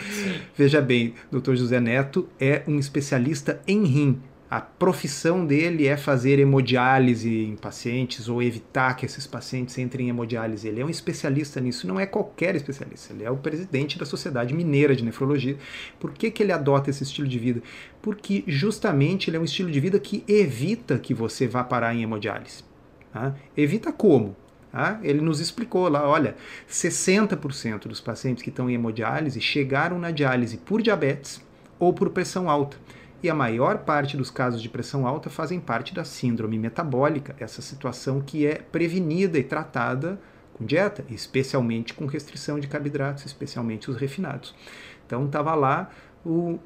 Veja 0.56 0.82
bem, 0.82 1.14
Dr. 1.32 1.56
José 1.56 1.80
Neto 1.80 2.28
é 2.40 2.64
um 2.68 2.80
especialista 2.80 3.62
em 3.68 3.84
rim. 3.84 4.22
A 4.50 4.62
profissão 4.62 5.44
dele 5.44 5.88
é 5.88 5.98
fazer 5.98 6.38
hemodiálise 6.38 7.44
em 7.44 7.56
pacientes 7.56 8.30
ou 8.30 8.40
evitar 8.40 8.96
que 8.96 9.04
esses 9.04 9.26
pacientes 9.26 9.76
entrem 9.80 10.06
em 10.06 10.10
hemodiálise. 10.10 10.68
Ele 10.68 10.80
é 10.80 10.86
um 10.86 10.92
especialista 10.92 11.60
nisso, 11.60 11.88
não 11.88 12.00
é 12.00 12.06
qualquer 12.06 12.56
especialista, 12.56 13.14
ele 13.14 13.24
é 13.24 13.32
o 13.32 13.38
presidente 13.38 13.98
da 13.98 14.06
Sociedade 14.06 14.54
Mineira 14.54 14.96
de 14.96 15.04
Nefrologia. 15.04 15.58
Por 16.00 16.12
que, 16.12 16.30
que 16.30 16.44
ele 16.44 16.52
adota 16.52 16.92
esse 16.92 17.02
estilo 17.02 17.28
de 17.28 17.40
vida? 17.40 17.64
Porque 18.00 18.44
justamente 18.46 19.28
ele 19.28 19.38
é 19.38 19.40
um 19.40 19.44
estilo 19.44 19.72
de 19.72 19.80
vida 19.80 20.00
que 20.00 20.24
evita 20.28 21.00
que 21.00 21.16
você 21.16 21.48
vá 21.48 21.64
parar 21.64 21.96
em 21.96 22.04
hemodiálise. 22.04 22.64
Tá? 23.12 23.36
Evita 23.58 23.92
como? 23.92 24.36
Ah, 24.74 24.98
ele 25.04 25.22
nos 25.22 25.40
explicou 25.40 25.88
lá, 25.88 26.10
olha, 26.10 26.36
60% 26.68 27.88
dos 27.88 28.02
pacientes 28.02 28.42
que 28.42 28.50
estão 28.50 28.68
em 28.68 28.74
hemodiálise 28.74 29.40
chegaram 29.40 30.00
na 30.00 30.10
diálise 30.10 30.58
por 30.58 30.82
diabetes 30.82 31.40
ou 31.78 31.94
por 31.94 32.10
pressão 32.10 32.50
alta. 32.50 32.76
E 33.22 33.30
a 33.30 33.36
maior 33.36 33.80
parte 33.80 34.18
dos 34.18 34.32
casos 34.32 34.62
de 34.62 34.68
pressão 34.68 35.06
alta 35.06 35.30
fazem 35.30 35.60
parte 35.60 35.94
da 35.94 36.04
síndrome 36.04 36.58
metabólica, 36.58 37.36
essa 37.40 37.62
situação 37.62 38.20
que 38.20 38.48
é 38.48 38.56
prevenida 38.56 39.38
e 39.38 39.44
tratada 39.44 40.20
com 40.56 40.66
dieta, 40.66 41.06
especialmente 41.10 41.94
com 41.94 42.06
restrição 42.06 42.60
de 42.60 42.68
carboidratos, 42.68 43.26
especialmente 43.26 43.90
os 43.90 43.96
refinados. 43.96 44.56
Então 45.06 45.26
estava 45.26 45.54
lá 45.54 45.90
o 46.26 46.60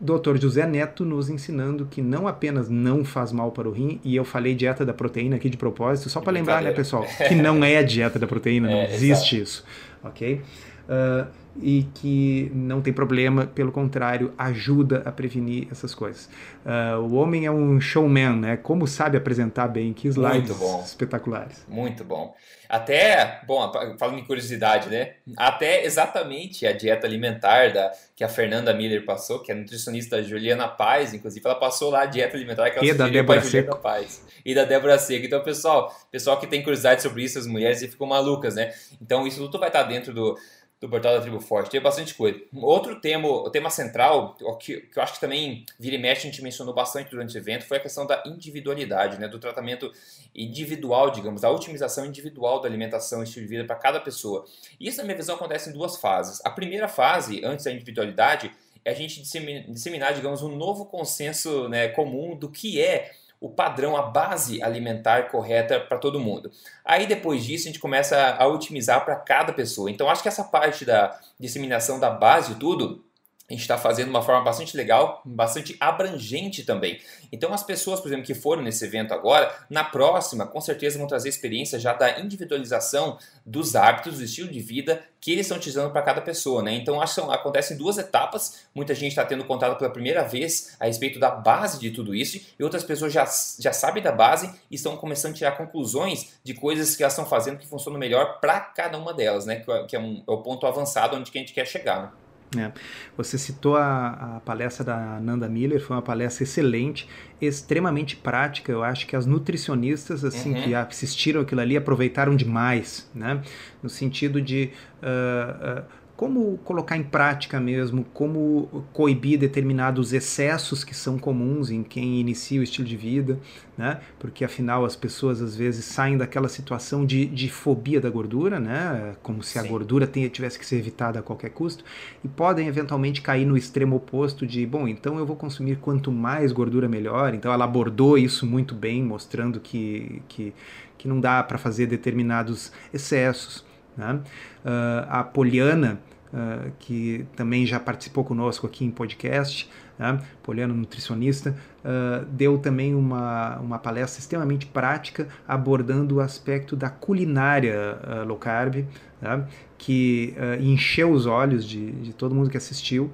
Dr. 0.00 0.38
José 0.40 0.66
Neto 0.66 1.04
nos 1.04 1.28
ensinando 1.28 1.84
que 1.84 2.00
não 2.00 2.26
apenas 2.26 2.68
não 2.70 3.04
faz 3.04 3.30
mal 3.32 3.52
para 3.52 3.68
o 3.68 3.72
rim, 3.72 4.00
e 4.02 4.16
eu 4.16 4.24
falei 4.24 4.54
dieta 4.54 4.84
da 4.84 4.94
proteína 4.94 5.36
aqui 5.36 5.50
de 5.50 5.56
propósito, 5.56 6.08
só 6.08 6.20
para 6.20 6.32
lembrar, 6.32 6.62
né, 6.62 6.72
pessoal, 6.72 7.04
que 7.28 7.34
não 7.34 7.62
é 7.62 7.76
a 7.76 7.82
dieta 7.82 8.18
da 8.18 8.26
proteína, 8.26 8.70
é, 8.72 8.74
não 8.74 8.94
existe 8.94 9.36
exato. 9.36 9.42
isso, 9.42 9.64
ok? 10.02 10.40
Uh, 10.88 11.26
e 11.62 11.86
que 11.94 12.50
não 12.54 12.80
tem 12.80 12.92
problema, 12.92 13.46
pelo 13.46 13.72
contrário, 13.72 14.32
ajuda 14.36 15.02
a 15.04 15.12
prevenir 15.12 15.68
essas 15.70 15.94
coisas. 15.94 16.28
Uh, 16.64 17.00
o 17.00 17.14
homem 17.14 17.46
é 17.46 17.50
um 17.50 17.80
showman, 17.80 18.36
né? 18.36 18.56
Como 18.56 18.86
sabe 18.86 19.16
apresentar 19.16 19.68
bem, 19.68 19.92
que 19.92 20.08
slides 20.08 20.56
espetaculares. 20.84 21.64
Muito 21.68 22.04
bom. 22.04 22.34
Até, 22.70 23.40
bom, 23.48 23.72
falando 23.98 24.20
em 24.20 24.24
curiosidade, 24.24 24.88
né? 24.88 25.14
Até 25.36 25.84
exatamente 25.84 26.64
a 26.64 26.72
dieta 26.72 27.04
alimentar 27.04 27.72
da, 27.72 27.90
que 28.14 28.22
a 28.22 28.28
Fernanda 28.28 28.72
Miller 28.72 29.04
passou, 29.04 29.42
que 29.42 29.50
é 29.50 29.54
nutricionista 29.56 30.22
Juliana 30.22 30.68
Paz, 30.68 31.12
inclusive, 31.12 31.44
ela 31.44 31.56
passou 31.56 31.90
lá 31.90 32.02
a 32.02 32.06
dieta 32.06 32.36
alimentar 32.36 32.70
que 32.70 32.78
ela 32.78 32.86
e 32.86 32.94
da 32.94 33.08
Débora 33.08 33.42
Seco. 33.42 33.76
Paz. 33.78 34.24
E 34.44 34.54
da 34.54 34.64
Débora 34.64 34.98
Seco. 34.98 35.26
Então, 35.26 35.42
pessoal, 35.42 35.92
pessoal 36.12 36.38
que 36.38 36.46
tem 36.46 36.62
curiosidade 36.62 37.02
sobre 37.02 37.24
isso, 37.24 37.40
as 37.40 37.46
mulheres 37.46 37.80
ficam 37.80 38.06
malucas, 38.06 38.54
né? 38.54 38.72
Então, 39.02 39.26
isso 39.26 39.40
tudo 39.40 39.58
vai 39.58 39.68
estar 39.68 39.82
dentro 39.82 40.14
do 40.14 40.38
do 40.80 40.88
portal 40.88 41.14
da 41.14 41.20
Tribo 41.20 41.40
Forte. 41.50 41.68
Tem 41.68 41.80
bastante 41.80 42.14
coisa. 42.14 42.40
Outro 42.54 43.00
tema, 43.00 43.26
o 43.26 43.50
tema 43.50 43.70
central, 43.70 44.36
que, 44.60 44.82
que 44.82 44.96
eu 44.96 45.02
acho 45.02 45.14
que 45.14 45.20
também 45.20 45.66
vira 45.80 45.96
e 45.96 45.98
mexe, 45.98 46.28
a 46.28 46.30
gente 46.30 46.40
mencionou 46.44 46.72
bastante 46.72 47.10
durante 47.10 47.34
o 47.34 47.38
evento, 47.38 47.64
foi 47.64 47.78
a 47.78 47.80
questão 47.80 48.06
da 48.06 48.22
individualidade, 48.24 49.18
né, 49.18 49.26
do 49.26 49.36
tratamento 49.36 49.92
individual, 50.32 51.10
digamos, 51.10 51.40
da 51.40 51.50
otimização 51.50 52.06
individual 52.06 52.60
da 52.60 52.68
alimentação 52.68 53.20
e 53.20 53.24
estilo 53.24 53.46
de 53.46 53.50
vida 53.50 53.64
para 53.64 53.74
cada 53.74 53.98
pessoa. 53.98 54.46
E 54.78 54.86
isso, 54.86 54.98
na 54.98 55.02
minha 55.02 55.16
visão, 55.16 55.34
acontece 55.34 55.70
em 55.70 55.72
duas 55.72 55.96
fases. 55.96 56.40
A 56.44 56.50
primeira 56.50 56.86
fase, 56.86 57.44
antes 57.44 57.64
da 57.64 57.72
individualidade, 57.72 58.52
é 58.84 58.92
a 58.92 58.94
gente 58.94 59.20
disseminar, 59.20 60.14
digamos, 60.14 60.42
um 60.42 60.54
novo 60.54 60.86
consenso 60.86 61.68
né, 61.68 61.88
comum 61.88 62.36
do 62.36 62.48
que 62.48 62.80
é 62.80 63.10
o 63.40 63.48
padrão, 63.48 63.96
a 63.96 64.02
base 64.02 64.62
alimentar 64.62 65.30
correta 65.30 65.80
para 65.80 65.96
todo 65.96 66.20
mundo. 66.20 66.50
Aí 66.84 67.06
depois 67.06 67.42
disso 67.42 67.64
a 67.64 67.70
gente 67.70 67.78
começa 67.78 68.36
a 68.38 68.46
otimizar 68.46 69.04
para 69.04 69.16
cada 69.16 69.52
pessoa. 69.52 69.90
Então 69.90 70.10
acho 70.10 70.22
que 70.22 70.28
essa 70.28 70.44
parte 70.44 70.84
da 70.84 71.18
disseminação 71.38 71.98
da 71.98 72.10
base 72.10 72.52
e 72.52 72.56
tudo 72.56 73.02
a 73.50 73.52
gente 73.52 73.62
está 73.62 73.76
fazendo 73.76 74.06
de 74.06 74.10
uma 74.10 74.22
forma 74.22 74.42
bastante 74.42 74.76
legal, 74.76 75.20
bastante 75.24 75.76
abrangente 75.80 76.62
também. 76.62 77.00
Então, 77.32 77.52
as 77.52 77.64
pessoas, 77.64 77.98
por 77.98 78.06
exemplo, 78.06 78.24
que 78.24 78.32
foram 78.34 78.62
nesse 78.62 78.84
evento 78.84 79.12
agora, 79.12 79.52
na 79.68 79.82
próxima, 79.82 80.46
com 80.46 80.60
certeza 80.60 80.98
vão 80.98 81.08
trazer 81.08 81.28
experiência 81.28 81.78
já 81.78 81.92
da 81.92 82.20
individualização 82.20 83.18
dos 83.44 83.74
hábitos, 83.74 84.18
do 84.18 84.24
estilo 84.24 84.48
de 84.48 84.60
vida 84.60 85.02
que 85.20 85.32
eles 85.32 85.46
estão 85.46 85.58
utilizando 85.58 85.90
para 85.90 86.00
cada 86.00 86.20
pessoa. 86.20 86.62
Né? 86.62 86.74
Então, 86.74 87.00
que 87.00 87.20
acontecem 87.20 87.76
duas 87.76 87.98
etapas. 87.98 88.60
Muita 88.72 88.94
gente 88.94 89.08
está 89.08 89.24
tendo 89.24 89.44
contato 89.44 89.76
pela 89.76 89.90
primeira 89.90 90.22
vez 90.22 90.76
a 90.78 90.86
respeito 90.86 91.18
da 91.18 91.30
base 91.30 91.80
de 91.80 91.90
tudo 91.90 92.14
isso, 92.14 92.40
e 92.56 92.62
outras 92.62 92.84
pessoas 92.84 93.12
já, 93.12 93.28
já 93.58 93.72
sabem 93.72 94.00
da 94.00 94.12
base 94.12 94.50
e 94.70 94.76
estão 94.76 94.96
começando 94.96 95.32
a 95.32 95.34
tirar 95.34 95.52
conclusões 95.56 96.34
de 96.44 96.54
coisas 96.54 96.94
que 96.94 97.02
elas 97.02 97.14
estão 97.14 97.26
fazendo 97.26 97.58
que 97.58 97.66
funcionam 97.66 97.98
melhor 97.98 98.38
para 98.40 98.60
cada 98.60 98.96
uma 98.96 99.12
delas, 99.12 99.44
né? 99.44 99.64
que 99.88 99.96
é, 99.96 99.98
um, 99.98 100.22
é 100.26 100.30
o 100.30 100.38
ponto 100.38 100.66
avançado 100.66 101.16
onde 101.16 101.32
que 101.32 101.38
a 101.38 101.40
gente 101.40 101.52
quer 101.52 101.66
chegar. 101.66 102.02
Né? 102.02 102.19
É. 102.56 102.72
Você 103.16 103.38
citou 103.38 103.76
a, 103.76 104.36
a, 104.36 104.40
palestra 104.40 104.84
da 104.84 105.20
Nanda 105.20 105.48
Miller, 105.48 105.80
foi 105.80 105.94
uma 105.94 106.02
palestra 106.02 106.42
excelente, 106.42 107.08
extremamente 107.40 108.16
prática. 108.16 108.72
Eu 108.72 108.82
acho 108.82 109.06
que 109.06 109.14
as 109.14 109.24
nutricionistas 109.24 110.24
assim 110.24 110.54
uhum. 110.54 110.62
que 110.62 110.74
assistiram 110.74 111.42
aquilo 111.42 111.60
ali 111.60 111.76
aproveitaram 111.76 112.34
demais, 112.34 113.08
né? 113.14 113.40
No 113.80 113.88
sentido 113.88 114.42
de 114.42 114.70
uh, 115.00 115.80
uh, 115.80 115.84
como 116.20 116.58
colocar 116.66 116.98
em 116.98 117.02
prática 117.02 117.58
mesmo, 117.58 118.04
como 118.12 118.84
coibir 118.92 119.38
determinados 119.38 120.12
excessos 120.12 120.84
que 120.84 120.94
são 120.94 121.18
comuns 121.18 121.70
em 121.70 121.82
quem 121.82 122.20
inicia 122.20 122.60
o 122.60 122.62
estilo 122.62 122.86
de 122.86 122.94
vida, 122.94 123.38
né? 123.74 124.00
Porque 124.18 124.44
afinal 124.44 124.84
as 124.84 124.94
pessoas 124.94 125.40
às 125.40 125.56
vezes 125.56 125.86
saem 125.86 126.18
daquela 126.18 126.46
situação 126.46 127.06
de, 127.06 127.24
de 127.24 127.48
fobia 127.48 128.02
da 128.02 128.10
gordura, 128.10 128.60
né? 128.60 129.14
Como 129.22 129.42
se 129.42 129.58
Sim. 129.58 129.60
a 129.60 129.62
gordura 129.62 130.06
tenha, 130.06 130.28
tivesse 130.28 130.58
que 130.58 130.66
ser 130.66 130.76
evitada 130.76 131.20
a 131.20 131.22
qualquer 131.22 131.52
custo, 131.52 131.82
e 132.22 132.28
podem 132.28 132.68
eventualmente 132.68 133.22
cair 133.22 133.46
no 133.46 133.56
extremo 133.56 133.96
oposto 133.96 134.46
de, 134.46 134.66
bom, 134.66 134.86
então 134.86 135.18
eu 135.18 135.24
vou 135.24 135.36
consumir 135.36 135.76
quanto 135.76 136.12
mais 136.12 136.52
gordura 136.52 136.86
melhor. 136.86 137.32
Então 137.32 137.50
ela 137.50 137.64
abordou 137.64 138.18
isso 138.18 138.44
muito 138.44 138.74
bem, 138.74 139.02
mostrando 139.02 139.58
que, 139.58 140.20
que, 140.28 140.52
que 140.98 141.08
não 141.08 141.18
dá 141.18 141.42
para 141.42 141.56
fazer 141.56 141.86
determinados 141.86 142.70
excessos. 142.92 143.64
Né? 143.96 144.20
Uh, 144.62 145.06
a 145.08 145.24
Poliana, 145.24 145.98
uh, 146.32 146.70
que 146.78 147.26
também 147.36 147.66
já 147.66 147.78
participou 147.78 148.24
conosco 148.24 148.66
aqui 148.66 148.84
em 148.84 148.90
podcast, 148.90 149.68
né? 149.98 150.20
Poliana 150.42 150.72
nutricionista, 150.72 151.54
uh, 151.84 152.24
deu 152.26 152.58
também 152.58 152.94
uma, 152.94 153.58
uma 153.58 153.78
palestra 153.78 154.20
extremamente 154.20 154.66
prática 154.66 155.28
abordando 155.46 156.16
o 156.16 156.20
aspecto 156.20 156.74
da 156.74 156.88
culinária 156.88 157.98
low 158.26 158.38
carb, 158.38 158.86
né? 159.20 159.46
que 159.76 160.34
encheu 160.60 161.10
os 161.10 161.24
olhos 161.26 161.64
de, 161.64 161.90
de 161.92 162.12
todo 162.12 162.34
mundo 162.34 162.50
que 162.50 162.56
assistiu, 162.56 163.10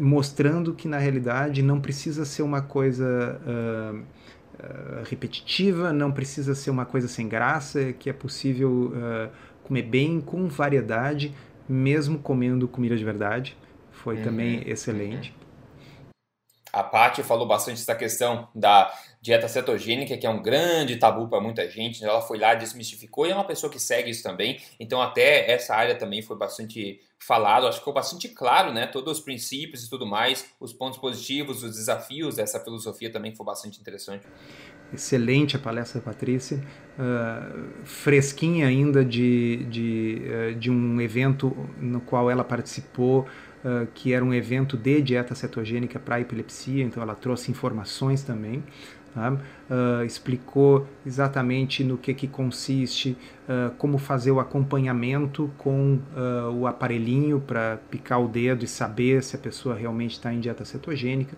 mostrando 0.00 0.74
que 0.74 0.88
na 0.88 0.98
realidade 0.98 1.62
não 1.62 1.80
precisa 1.80 2.24
ser 2.24 2.42
uma 2.42 2.60
coisa 2.60 3.40
repetitiva, 5.08 5.92
não 5.92 6.10
precisa 6.10 6.54
ser 6.54 6.70
uma 6.70 6.84
coisa 6.84 7.08
sem 7.08 7.28
graça, 7.28 7.92
que 7.92 8.10
é 8.10 8.12
possível 8.12 8.92
uh, 8.92 9.30
comer 9.64 9.82
bem, 9.82 10.20
com 10.20 10.46
variedade, 10.48 11.34
mesmo 11.68 12.18
comendo 12.18 12.68
comida 12.68 12.96
de 12.96 13.04
verdade. 13.04 13.56
Foi 13.90 14.16
uhum. 14.16 14.22
também 14.22 14.62
excelente. 14.66 15.34
A 16.74 16.82
Paty 16.82 17.22
falou 17.22 17.46
bastante 17.46 17.78
dessa 17.78 17.94
questão 17.94 18.48
da 18.52 18.92
dieta 19.22 19.46
cetogênica, 19.46 20.18
que 20.18 20.26
é 20.26 20.30
um 20.30 20.42
grande 20.42 20.96
tabu 20.96 21.28
para 21.28 21.40
muita 21.40 21.70
gente. 21.70 22.04
Ela 22.04 22.20
foi 22.20 22.36
lá, 22.36 22.52
desmistificou 22.54 23.26
e 23.26 23.30
é 23.30 23.34
uma 23.34 23.44
pessoa 23.44 23.70
que 23.70 23.78
segue 23.78 24.10
isso 24.10 24.24
também. 24.24 24.60
Então, 24.80 25.00
até 25.00 25.48
essa 25.52 25.72
área 25.72 25.94
também 25.94 26.20
foi 26.20 26.36
bastante 26.36 27.00
falado. 27.16 27.68
Acho 27.68 27.78
que 27.78 27.82
ficou 27.82 27.94
bastante 27.94 28.28
claro, 28.28 28.72
né? 28.72 28.88
Todos 28.88 29.18
os 29.18 29.24
princípios 29.24 29.84
e 29.84 29.88
tudo 29.88 30.04
mais, 30.04 30.52
os 30.58 30.72
pontos 30.72 30.98
positivos, 30.98 31.62
os 31.62 31.76
desafios 31.76 32.34
dessa 32.34 32.58
filosofia 32.58 33.10
também 33.10 33.32
foi 33.36 33.46
bastante 33.46 33.80
interessante 33.80 34.26
excelente 34.94 35.56
a 35.56 35.58
palestra 35.58 36.00
da 36.00 36.04
Patrícia, 36.04 36.58
uh, 36.98 37.64
fresquinha 37.84 38.66
ainda 38.66 39.04
de, 39.04 39.64
de, 39.70 40.22
uh, 40.24 40.54
de 40.54 40.70
um 40.70 41.00
evento 41.00 41.54
no 41.80 42.00
qual 42.00 42.30
ela 42.30 42.44
participou, 42.44 43.26
uh, 43.64 43.86
que 43.94 44.12
era 44.12 44.24
um 44.24 44.32
evento 44.32 44.76
de 44.76 45.00
dieta 45.02 45.34
cetogênica 45.34 45.98
para 45.98 46.20
epilepsia, 46.20 46.82
então 46.82 47.02
ela 47.02 47.14
trouxe 47.14 47.50
informações 47.50 48.22
também. 48.22 48.62
Uh, 49.16 50.04
explicou 50.04 50.86
exatamente 51.06 51.84
no 51.84 51.96
que, 51.96 52.12
que 52.12 52.26
consiste, 52.26 53.16
uh, 53.48 53.70
como 53.78 53.96
fazer 53.96 54.32
o 54.32 54.40
acompanhamento 54.40 55.50
com 55.56 56.00
uh, 56.16 56.50
o 56.52 56.66
aparelhinho 56.66 57.40
para 57.40 57.78
picar 57.90 58.20
o 58.20 58.26
dedo 58.26 58.64
e 58.64 58.68
saber 58.68 59.22
se 59.22 59.36
a 59.36 59.38
pessoa 59.38 59.76
realmente 59.76 60.12
está 60.12 60.34
em 60.34 60.40
dieta 60.40 60.64
cetogênica, 60.64 61.36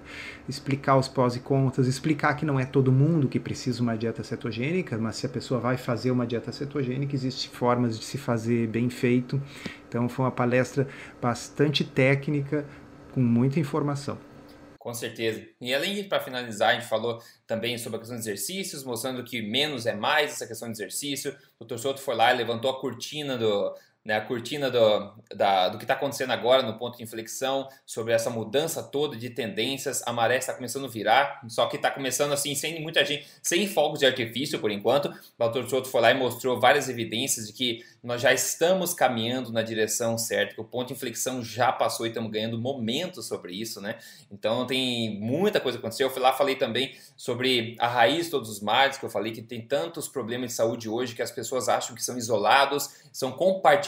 explicar 0.49 0.97
os 0.97 1.07
pós 1.07 1.37
e 1.37 1.41
contras, 1.41 1.87
explicar 1.87 2.35
que 2.35 2.47
não 2.47 2.59
é 2.59 2.65
todo 2.65 2.91
mundo 2.91 3.29
que 3.29 3.39
precisa 3.39 3.83
uma 3.83 3.97
dieta 3.97 4.25
cetogênica, 4.25 4.97
mas 4.97 5.17
se 5.17 5.27
a 5.27 5.29
pessoa 5.29 5.61
vai 5.61 5.77
fazer 5.77 6.11
uma 6.11 6.27
dieta 6.27 6.51
cetogênica, 6.53 7.15
existem 7.15 7.51
formas 7.51 7.99
de 7.99 8.05
se 8.07 8.17
fazer 8.17 8.67
bem 8.69 8.89
feito. 8.89 9.41
Então 9.87 10.09
foi 10.09 10.25
uma 10.25 10.33
palestra 10.33 10.89
bastante 11.21 11.85
técnica, 11.85 12.65
com 13.13 13.21
muita 13.21 13.61
informação. 13.61 14.26
Com 14.87 14.95
certeza. 14.95 15.45
E 15.61 15.75
além 15.75 15.97
de, 15.97 16.05
para 16.05 16.21
finalizar, 16.21 16.69
a 16.69 16.75
gente 16.75 16.87
falou 16.87 17.21
também 17.45 17.77
sobre 17.77 17.97
a 17.97 17.99
questão 17.99 18.17
de 18.17 18.23
exercícios, 18.23 18.85
mostrando 18.85 19.25
que 19.25 19.43
menos 19.43 19.85
é 19.85 19.93
mais 19.93 20.31
essa 20.31 20.47
questão 20.47 20.71
de 20.71 20.75
exercício. 20.75 21.37
O 21.59 21.65
Dr. 21.65 21.77
Souto 21.77 22.01
foi 22.01 22.15
lá 22.15 22.33
e 22.33 22.37
levantou 22.37 22.71
a 22.71 22.81
cortina 22.81 23.37
do, 23.37 23.75
né, 24.07 24.15
a 24.15 24.21
cortina 24.21 24.71
do, 24.71 25.13
da, 25.35 25.69
do 25.69 25.79
que 25.79 25.85
está 25.85 25.95
acontecendo 25.95 26.31
agora 26.31 26.63
no 26.63 26.79
ponto 26.79 26.97
de 26.97 27.03
inflexão, 27.03 27.69
sobre 27.85 28.13
essa 28.13 28.31
mudança 28.31 28.81
toda 28.81 29.17
de 29.17 29.31
tendências. 29.31 30.01
A 30.07 30.13
maré 30.13 30.37
está 30.37 30.55
começando 30.55 30.85
a 30.85 30.89
virar, 30.89 31.41
só 31.49 31.67
que 31.67 31.75
está 31.75 31.91
começando 31.91 32.33
assim, 32.33 32.55
sem 32.55 32.81
muita 32.81 33.05
gente, 33.05 33.27
sem 33.43 33.67
fogos 33.67 33.99
de 33.99 34.07
artifício 34.07 34.61
por 34.61 34.71
enquanto. 34.71 35.13
O 35.37 35.49
Dr. 35.49 35.69
Souto 35.69 35.89
foi 35.89 36.01
lá 36.01 36.13
e 36.13 36.15
mostrou 36.15 36.61
várias 36.61 36.89
evidências 36.89 37.49
de 37.49 37.53
que 37.53 37.85
nós 38.01 38.23
já 38.23 38.33
estamos 38.33 38.95
caminhando 38.95 39.51
na 39.51 39.61
direção 39.61 40.17
certa, 40.17 40.55
que 40.55 40.61
o 40.61 40.65
ponto 40.65 40.89
de 40.89 40.95
inflexão 40.95 41.43
já 41.43 41.73
passou 41.73 42.07
e 42.07 42.11
estamos 42.11 42.31
ganhando 42.31 42.57
momentos 42.57 43.27
sobre 43.27 43.53
isso, 43.55 43.81
né? 43.81 43.99
Então 44.31 44.65
tem 44.69 45.19
muita 45.19 45.59
coisa 45.59 45.79
acontecendo. 45.79 46.07
Eu 46.07 46.13
fui 46.13 46.23
lá 46.23 46.33
falei 46.33 46.55
também 46.55 46.95
sobre 47.17 47.75
a 47.81 47.89
raiz 47.89 48.27
de 48.27 48.31
todos 48.31 48.49
os 48.49 48.61
males, 48.61 48.99
que 48.99 49.05
eu 49.05 49.11
falei 49.11 49.33
que 49.33 49.43
tem 49.43 49.61
tantos 49.61 50.07
problemas 50.07 50.51
de 50.51 50.57
saúde 50.57 50.89
hoje 50.89 51.13
que 51.13 51.23
as 51.23 51.33
pessoas 51.33 51.69
acham 51.69 51.97
que 51.97 52.05
são 52.05 52.17
isolados, 52.17 52.91
são 53.13 53.33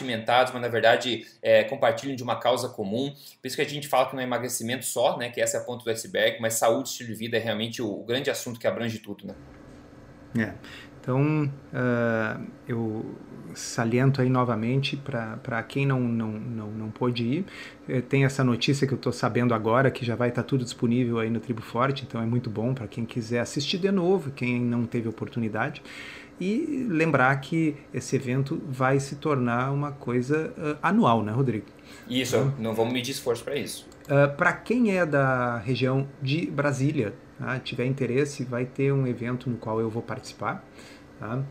compartimentados, 0.09 0.53
mas 0.53 0.61
na 0.61 0.67
verdade 0.67 1.25
é, 1.41 1.63
compartilham 1.63 2.15
de 2.15 2.23
uma 2.23 2.39
causa 2.39 2.69
comum. 2.69 3.13
Por 3.41 3.47
isso 3.47 3.55
que 3.55 3.61
a 3.61 3.65
gente 3.65 3.87
fala 3.87 4.07
que 4.07 4.15
não 4.15 4.21
é 4.21 4.25
emagrecimento 4.25 4.85
só, 4.85 5.17
né? 5.17 5.29
Que 5.29 5.41
essa 5.41 5.57
é 5.57 5.59
a 5.59 5.63
ponta 5.63 5.83
do 5.83 5.89
iceberg, 5.89 6.41
mas 6.41 6.55
saúde, 6.55 6.89
estilo 6.89 7.09
de 7.09 7.15
vida 7.15 7.37
é 7.37 7.39
realmente 7.39 7.81
o, 7.81 8.01
o 8.01 8.03
grande 8.03 8.29
assunto 8.29 8.59
que 8.59 8.67
abrange 8.67 8.99
tudo, 8.99 9.27
né? 9.27 9.35
É. 10.37 10.53
Então, 11.01 11.45
uh, 11.45 12.47
eu 12.67 13.15
saliento 13.53 14.21
aí 14.21 14.29
novamente 14.29 14.97
para 14.97 15.63
quem 15.63 15.85
não, 15.85 15.99
não, 15.99 16.31
não, 16.31 16.71
não 16.71 16.89
pôde 16.89 17.23
ir, 17.23 17.45
eh, 17.87 18.01
tem 18.01 18.25
essa 18.25 18.43
notícia 18.43 18.87
que 18.87 18.93
eu 18.93 18.97
estou 18.97 19.11
sabendo 19.11 19.53
agora, 19.53 19.89
que 19.91 20.05
já 20.05 20.15
vai 20.15 20.29
estar 20.29 20.43
tá 20.43 20.47
tudo 20.47 20.63
disponível 20.63 21.19
aí 21.19 21.29
no 21.29 21.39
Tribo 21.39 21.61
Forte, 21.61 22.05
então 22.07 22.21
é 22.21 22.25
muito 22.25 22.49
bom 22.49 22.73
para 22.73 22.87
quem 22.87 23.05
quiser 23.05 23.39
assistir 23.39 23.77
de 23.77 23.91
novo, 23.91 24.31
quem 24.31 24.59
não 24.59 24.85
teve 24.85 25.07
oportunidade. 25.07 25.81
E 26.39 26.87
lembrar 26.89 27.35
que 27.41 27.75
esse 27.93 28.15
evento 28.15 28.61
vai 28.65 28.97
se 28.99 29.17
tornar 29.17 29.71
uma 29.73 29.91
coisa 29.91 30.53
uh, 30.57 30.77
anual, 30.81 31.21
né, 31.21 31.33
Rodrigo? 31.33 31.65
Isso, 32.09 32.37
então, 32.37 32.53
não 32.57 32.73
vamos 32.73 32.93
medir 32.93 33.11
esforço 33.11 33.43
para 33.43 33.57
isso. 33.57 33.85
Uh, 34.05 34.33
para 34.37 34.53
quem 34.53 34.97
é 34.97 35.05
da 35.05 35.57
região 35.57 36.07
de 36.21 36.49
Brasília, 36.49 37.13
tá, 37.37 37.59
tiver 37.59 37.85
interesse, 37.85 38.45
vai 38.45 38.65
ter 38.65 38.93
um 38.93 39.05
evento 39.05 39.49
no 39.49 39.57
qual 39.57 39.81
eu 39.81 39.89
vou 39.89 40.01
participar 40.01 40.63
tá? 41.19 41.35
uh, 41.37 41.43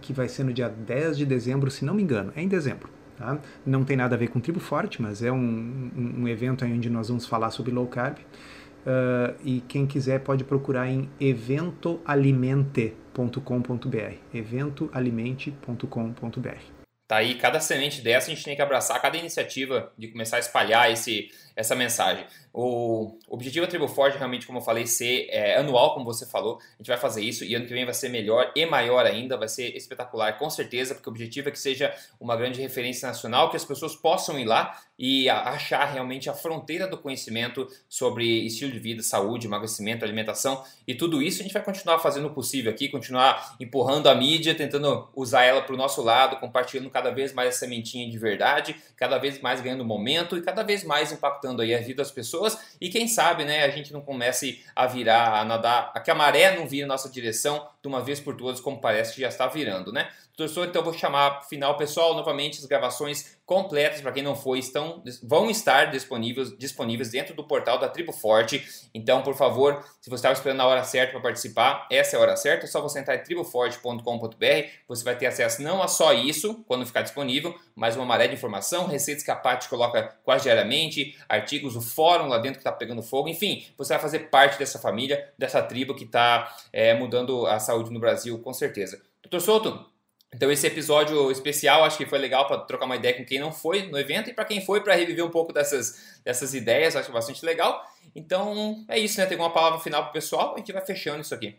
que 0.00 0.12
vai 0.12 0.28
ser 0.28 0.44
no 0.44 0.52
dia 0.52 0.68
10 0.68 1.18
de 1.18 1.26
dezembro, 1.26 1.70
se 1.70 1.84
não 1.84 1.94
me 1.94 2.02
engano, 2.02 2.32
é 2.36 2.42
em 2.42 2.48
dezembro. 2.48 2.88
Tá? 3.16 3.38
Não 3.64 3.84
tem 3.84 3.96
nada 3.96 4.14
a 4.14 4.18
ver 4.18 4.28
com 4.28 4.38
Tribo 4.40 4.60
Forte, 4.60 5.00
mas 5.00 5.22
é 5.22 5.32
um, 5.32 5.90
um, 5.96 6.22
um 6.22 6.28
evento 6.28 6.64
onde 6.64 6.90
nós 6.90 7.08
vamos 7.08 7.26
falar 7.26 7.50
sobre 7.50 7.72
low 7.72 7.86
carb. 7.86 8.18
Uh, 8.18 9.34
e 9.42 9.62
quem 9.62 9.86
quiser 9.86 10.20
pode 10.20 10.44
procurar 10.44 10.86
em 10.88 11.08
eventoalimente.com.br 11.18 14.14
eventoalimente.com.br 14.34 16.74
Tá 17.06 17.16
aí, 17.16 17.34
cada 17.34 17.60
semente 17.60 18.02
dessa 18.02 18.30
a 18.30 18.34
gente 18.34 18.44
tem 18.44 18.56
que 18.56 18.62
abraçar, 18.62 19.00
cada 19.00 19.16
iniciativa 19.16 19.92
de 19.96 20.08
começar 20.08 20.36
a 20.36 20.40
espalhar 20.40 20.90
esse, 20.90 21.30
essa 21.54 21.74
mensagem. 21.74 22.26
O 22.56 23.18
objetivo 23.28 23.66
da 23.66 23.70
Tribo 23.70 23.88
Forte, 23.88 24.16
realmente, 24.16 24.46
como 24.46 24.60
eu 24.60 24.62
falei, 24.62 24.86
ser 24.86 25.26
é, 25.28 25.56
anual, 25.56 25.92
como 25.92 26.04
você 26.04 26.24
falou. 26.24 26.60
A 26.74 26.76
gente 26.76 26.86
vai 26.86 26.96
fazer 26.96 27.20
isso 27.20 27.44
e 27.44 27.52
ano 27.52 27.66
que 27.66 27.74
vem 27.74 27.84
vai 27.84 27.92
ser 27.92 28.10
melhor 28.10 28.52
e 28.54 28.64
maior 28.64 29.04
ainda, 29.04 29.36
vai 29.36 29.48
ser 29.48 29.76
espetacular, 29.76 30.38
com 30.38 30.48
certeza, 30.48 30.94
porque 30.94 31.08
o 31.08 31.10
objetivo 31.10 31.48
é 31.48 31.50
que 31.50 31.58
seja 31.58 31.92
uma 32.20 32.36
grande 32.36 32.62
referência 32.62 33.08
nacional, 33.08 33.50
que 33.50 33.56
as 33.56 33.64
pessoas 33.64 33.96
possam 33.96 34.38
ir 34.38 34.44
lá 34.44 34.80
e 34.96 35.28
achar 35.28 35.84
realmente 35.86 36.30
a 36.30 36.32
fronteira 36.32 36.86
do 36.86 36.96
conhecimento 36.96 37.68
sobre 37.88 38.24
estilo 38.46 38.70
de 38.70 38.78
vida, 38.78 39.02
saúde, 39.02 39.48
emagrecimento, 39.48 40.04
alimentação 40.04 40.62
e 40.86 40.94
tudo 40.94 41.20
isso. 41.20 41.40
A 41.40 41.42
gente 41.42 41.52
vai 41.52 41.64
continuar 41.64 41.98
fazendo 41.98 42.28
o 42.28 42.30
possível 42.30 42.70
aqui, 42.70 42.88
continuar 42.88 43.56
empurrando 43.58 44.08
a 44.08 44.14
mídia, 44.14 44.54
tentando 44.54 45.08
usar 45.16 45.42
ela 45.42 45.60
para 45.60 45.74
o 45.74 45.76
nosso 45.76 46.00
lado, 46.02 46.36
compartilhando 46.36 46.88
cada 46.88 47.10
vez 47.10 47.32
mais 47.32 47.48
essa 47.48 47.60
sementinha 47.60 48.08
de 48.08 48.16
verdade, 48.16 48.76
cada 48.96 49.18
vez 49.18 49.40
mais 49.40 49.60
ganhando 49.60 49.84
momento 49.84 50.36
e 50.36 50.42
cada 50.42 50.62
vez 50.62 50.84
mais 50.84 51.10
impactando 51.10 51.60
aí 51.60 51.74
a 51.74 51.80
vida 51.80 51.96
das 51.96 52.12
pessoas 52.12 52.43
e 52.80 52.88
quem 52.88 53.06
sabe, 53.08 53.44
né, 53.44 53.64
a 53.64 53.70
gente 53.70 53.92
não 53.92 54.00
comece 54.00 54.64
a 54.74 54.86
virar, 54.86 55.40
a 55.40 55.44
nadar, 55.44 55.92
a 55.94 56.00
que 56.00 56.10
a 56.10 56.14
maré 56.14 56.56
não 56.56 56.66
vire 56.66 56.86
nossa 56.86 57.08
direção 57.08 57.68
de 57.82 57.88
uma 57.88 58.02
vez 58.02 58.20
por 58.20 58.36
todas, 58.36 58.60
como 58.60 58.80
parece 58.80 59.14
que 59.14 59.20
já 59.20 59.28
está 59.28 59.46
virando, 59.46 59.92
né? 59.92 60.10
Professor, 60.36 60.66
então 60.66 60.82
vou 60.82 60.92
chamar 60.92 61.42
final 61.42 61.76
pessoal 61.76 62.12
novamente 62.12 62.58
as 62.58 62.66
gravações 62.66 63.38
completas 63.46 64.00
para 64.00 64.10
quem 64.10 64.22
não 64.22 64.34
foi 64.34 64.58
estão 64.58 65.00
vão 65.22 65.48
estar 65.48 65.86
disponíveis 65.92 66.56
disponíveis 66.58 67.10
dentro 67.10 67.36
do 67.36 67.44
portal 67.44 67.78
da 67.78 67.88
Tribo 67.88 68.12
Forte. 68.12 68.64
Então, 68.92 69.22
por 69.22 69.36
favor, 69.36 69.84
se 70.00 70.10
você 70.10 70.16
estava 70.16 70.34
esperando 70.34 70.60
a 70.60 70.66
hora 70.66 70.82
certa 70.82 71.12
para 71.12 71.20
participar, 71.20 71.86
essa 71.88 72.16
é 72.16 72.18
a 72.18 72.22
hora 72.22 72.36
certa. 72.36 72.64
É 72.64 72.68
só 72.68 72.80
você 72.80 72.98
entrar 72.98 73.14
em 73.14 73.22
triboforte.com.br. 73.22 74.68
Você 74.88 75.04
vai 75.04 75.16
ter 75.16 75.26
acesso 75.26 75.62
não 75.62 75.80
a 75.80 75.86
só 75.86 76.12
isso 76.12 76.64
quando 76.66 76.84
ficar 76.84 77.02
disponível, 77.02 77.54
mas 77.76 77.94
uma 77.94 78.04
maré 78.04 78.26
de 78.26 78.34
informação, 78.34 78.86
receitas 78.88 79.22
que 79.22 79.30
a 79.30 79.36
Paty 79.36 79.68
coloca 79.68 80.16
quase 80.24 80.44
diariamente, 80.44 81.16
artigos, 81.28 81.76
o 81.76 81.80
fórum 81.80 82.26
lá 82.26 82.38
dentro 82.38 82.58
que 82.58 82.66
está 82.66 82.72
pegando 82.72 83.02
fogo. 83.04 83.28
Enfim, 83.28 83.64
você 83.78 83.92
vai 83.92 84.02
fazer 84.02 84.30
parte 84.30 84.58
dessa 84.58 84.80
família, 84.80 85.32
dessa 85.38 85.62
tribo 85.62 85.94
que 85.94 86.04
está 86.04 86.52
é, 86.72 86.92
mudando 86.92 87.46
a 87.46 87.60
saúde 87.60 87.92
no 87.92 88.00
Brasil, 88.00 88.36
com 88.40 88.52
certeza. 88.52 89.00
Doutor 89.22 89.40
Souto, 89.40 89.93
então 90.34 90.50
esse 90.50 90.66
episódio 90.66 91.30
especial 91.30 91.84
acho 91.84 91.96
que 91.96 92.06
foi 92.06 92.18
legal 92.18 92.46
para 92.48 92.58
trocar 92.58 92.86
uma 92.86 92.96
ideia 92.96 93.16
com 93.16 93.24
quem 93.24 93.38
não 93.38 93.52
foi 93.52 93.86
no 93.86 93.96
evento 93.96 94.30
e 94.30 94.34
para 94.34 94.44
quem 94.44 94.64
foi 94.64 94.80
para 94.80 94.94
reviver 94.94 95.24
um 95.24 95.30
pouco 95.30 95.52
dessas, 95.52 96.18
dessas 96.24 96.54
ideias, 96.54 96.96
acho 96.96 97.12
bastante 97.12 97.44
legal. 97.46 97.80
Então 98.16 98.84
é 98.88 98.98
isso, 98.98 99.20
né? 99.20 99.26
Tem 99.26 99.38
uma 99.38 99.52
palavra 99.52 99.78
final 99.78 100.02
para 100.02 100.10
o 100.10 100.12
pessoal, 100.12 100.54
a 100.54 100.58
gente 100.58 100.72
vai 100.72 100.84
fechando 100.84 101.20
isso 101.20 101.34
aqui. 101.34 101.54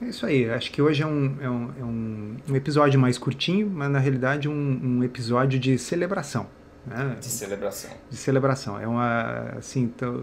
É 0.00 0.04
isso 0.04 0.26
aí, 0.26 0.48
acho 0.48 0.70
que 0.70 0.80
hoje 0.80 1.02
é 1.02 1.06
um, 1.06 1.38
é 1.40 1.50
um, 1.50 1.74
é 1.80 1.84
um, 1.84 2.36
um 2.50 2.56
episódio 2.56 3.00
mais 3.00 3.16
curtinho, 3.16 3.68
mas 3.68 3.90
na 3.90 3.98
realidade 3.98 4.48
um, 4.48 4.52
um 4.82 5.02
episódio 5.02 5.58
de 5.58 5.76
celebração. 5.78 6.46
Né? 6.86 7.16
De 7.18 7.26
celebração. 7.26 7.90
De 8.08 8.16
celebração. 8.16 8.78
É 8.78 8.86
uma, 8.86 9.54
assim, 9.56 9.88
tô, 9.88 10.22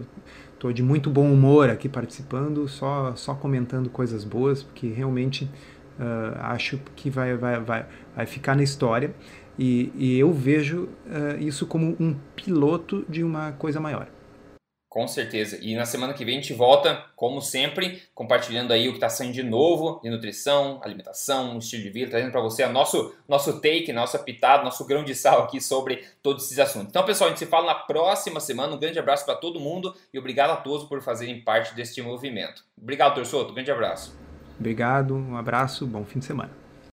tô 0.58 0.72
de 0.72 0.82
muito 0.82 1.10
bom 1.10 1.30
humor 1.30 1.68
aqui 1.68 1.88
participando, 1.88 2.66
só, 2.68 3.14
só 3.16 3.34
comentando 3.34 3.90
coisas 3.90 4.24
boas, 4.24 4.62
porque 4.62 4.88
realmente 4.88 5.50
uh, 5.98 6.38
acho 6.40 6.78
que 6.94 7.10
vai, 7.10 7.36
vai, 7.36 7.60
vai, 7.60 7.86
vai 8.14 8.26
ficar 8.26 8.54
na 8.54 8.62
história. 8.62 9.14
E, 9.58 9.90
e 9.94 10.18
eu 10.18 10.32
vejo 10.32 10.88
uh, 11.06 11.40
isso 11.40 11.66
como 11.66 11.96
um 11.98 12.14
piloto 12.34 13.04
de 13.08 13.24
uma 13.24 13.52
coisa 13.52 13.80
maior. 13.80 14.08
Com 14.96 15.06
certeza. 15.06 15.58
E 15.60 15.74
na 15.74 15.84
semana 15.84 16.14
que 16.14 16.24
vem 16.24 16.38
a 16.38 16.40
gente 16.40 16.54
volta, 16.54 17.04
como 17.14 17.42
sempre, 17.42 18.02
compartilhando 18.14 18.72
aí 18.72 18.88
o 18.88 18.92
que 18.92 18.96
está 18.96 19.10
saindo 19.10 19.34
de 19.34 19.42
novo 19.42 20.00
de 20.02 20.08
nutrição, 20.08 20.80
alimentação, 20.82 21.58
estilo 21.58 21.82
de 21.82 21.90
vida, 21.90 22.12
trazendo 22.12 22.32
para 22.32 22.40
você 22.40 22.62
a 22.62 22.70
nosso, 22.70 23.14
nosso 23.28 23.60
take, 23.60 23.92
nossa 23.92 24.18
pitada, 24.18 24.64
nosso 24.64 24.86
grão 24.86 25.04
de 25.04 25.14
sal 25.14 25.42
aqui 25.42 25.60
sobre 25.60 26.02
todos 26.22 26.46
esses 26.46 26.58
assuntos. 26.58 26.88
Então, 26.88 27.04
pessoal, 27.04 27.28
a 27.28 27.30
gente 27.30 27.40
se 27.40 27.46
fala 27.46 27.66
na 27.66 27.74
próxima 27.74 28.40
semana. 28.40 28.74
Um 28.74 28.78
grande 28.78 28.98
abraço 28.98 29.26
para 29.26 29.34
todo 29.34 29.60
mundo 29.60 29.94
e 30.14 30.18
obrigado 30.18 30.52
a 30.52 30.56
todos 30.56 30.88
por 30.88 31.02
fazerem 31.02 31.42
parte 31.42 31.74
deste 31.74 32.00
movimento. 32.00 32.64
Obrigado, 32.80 33.16
Torçoto. 33.16 33.50
Um 33.50 33.54
grande 33.54 33.70
abraço. 33.70 34.25
Obrigado, 34.58 35.14
um 35.14 35.36
abraço, 35.36 35.86
bom 35.86 36.04
fim 36.04 36.18
de 36.18 36.24
semana. 36.24 36.65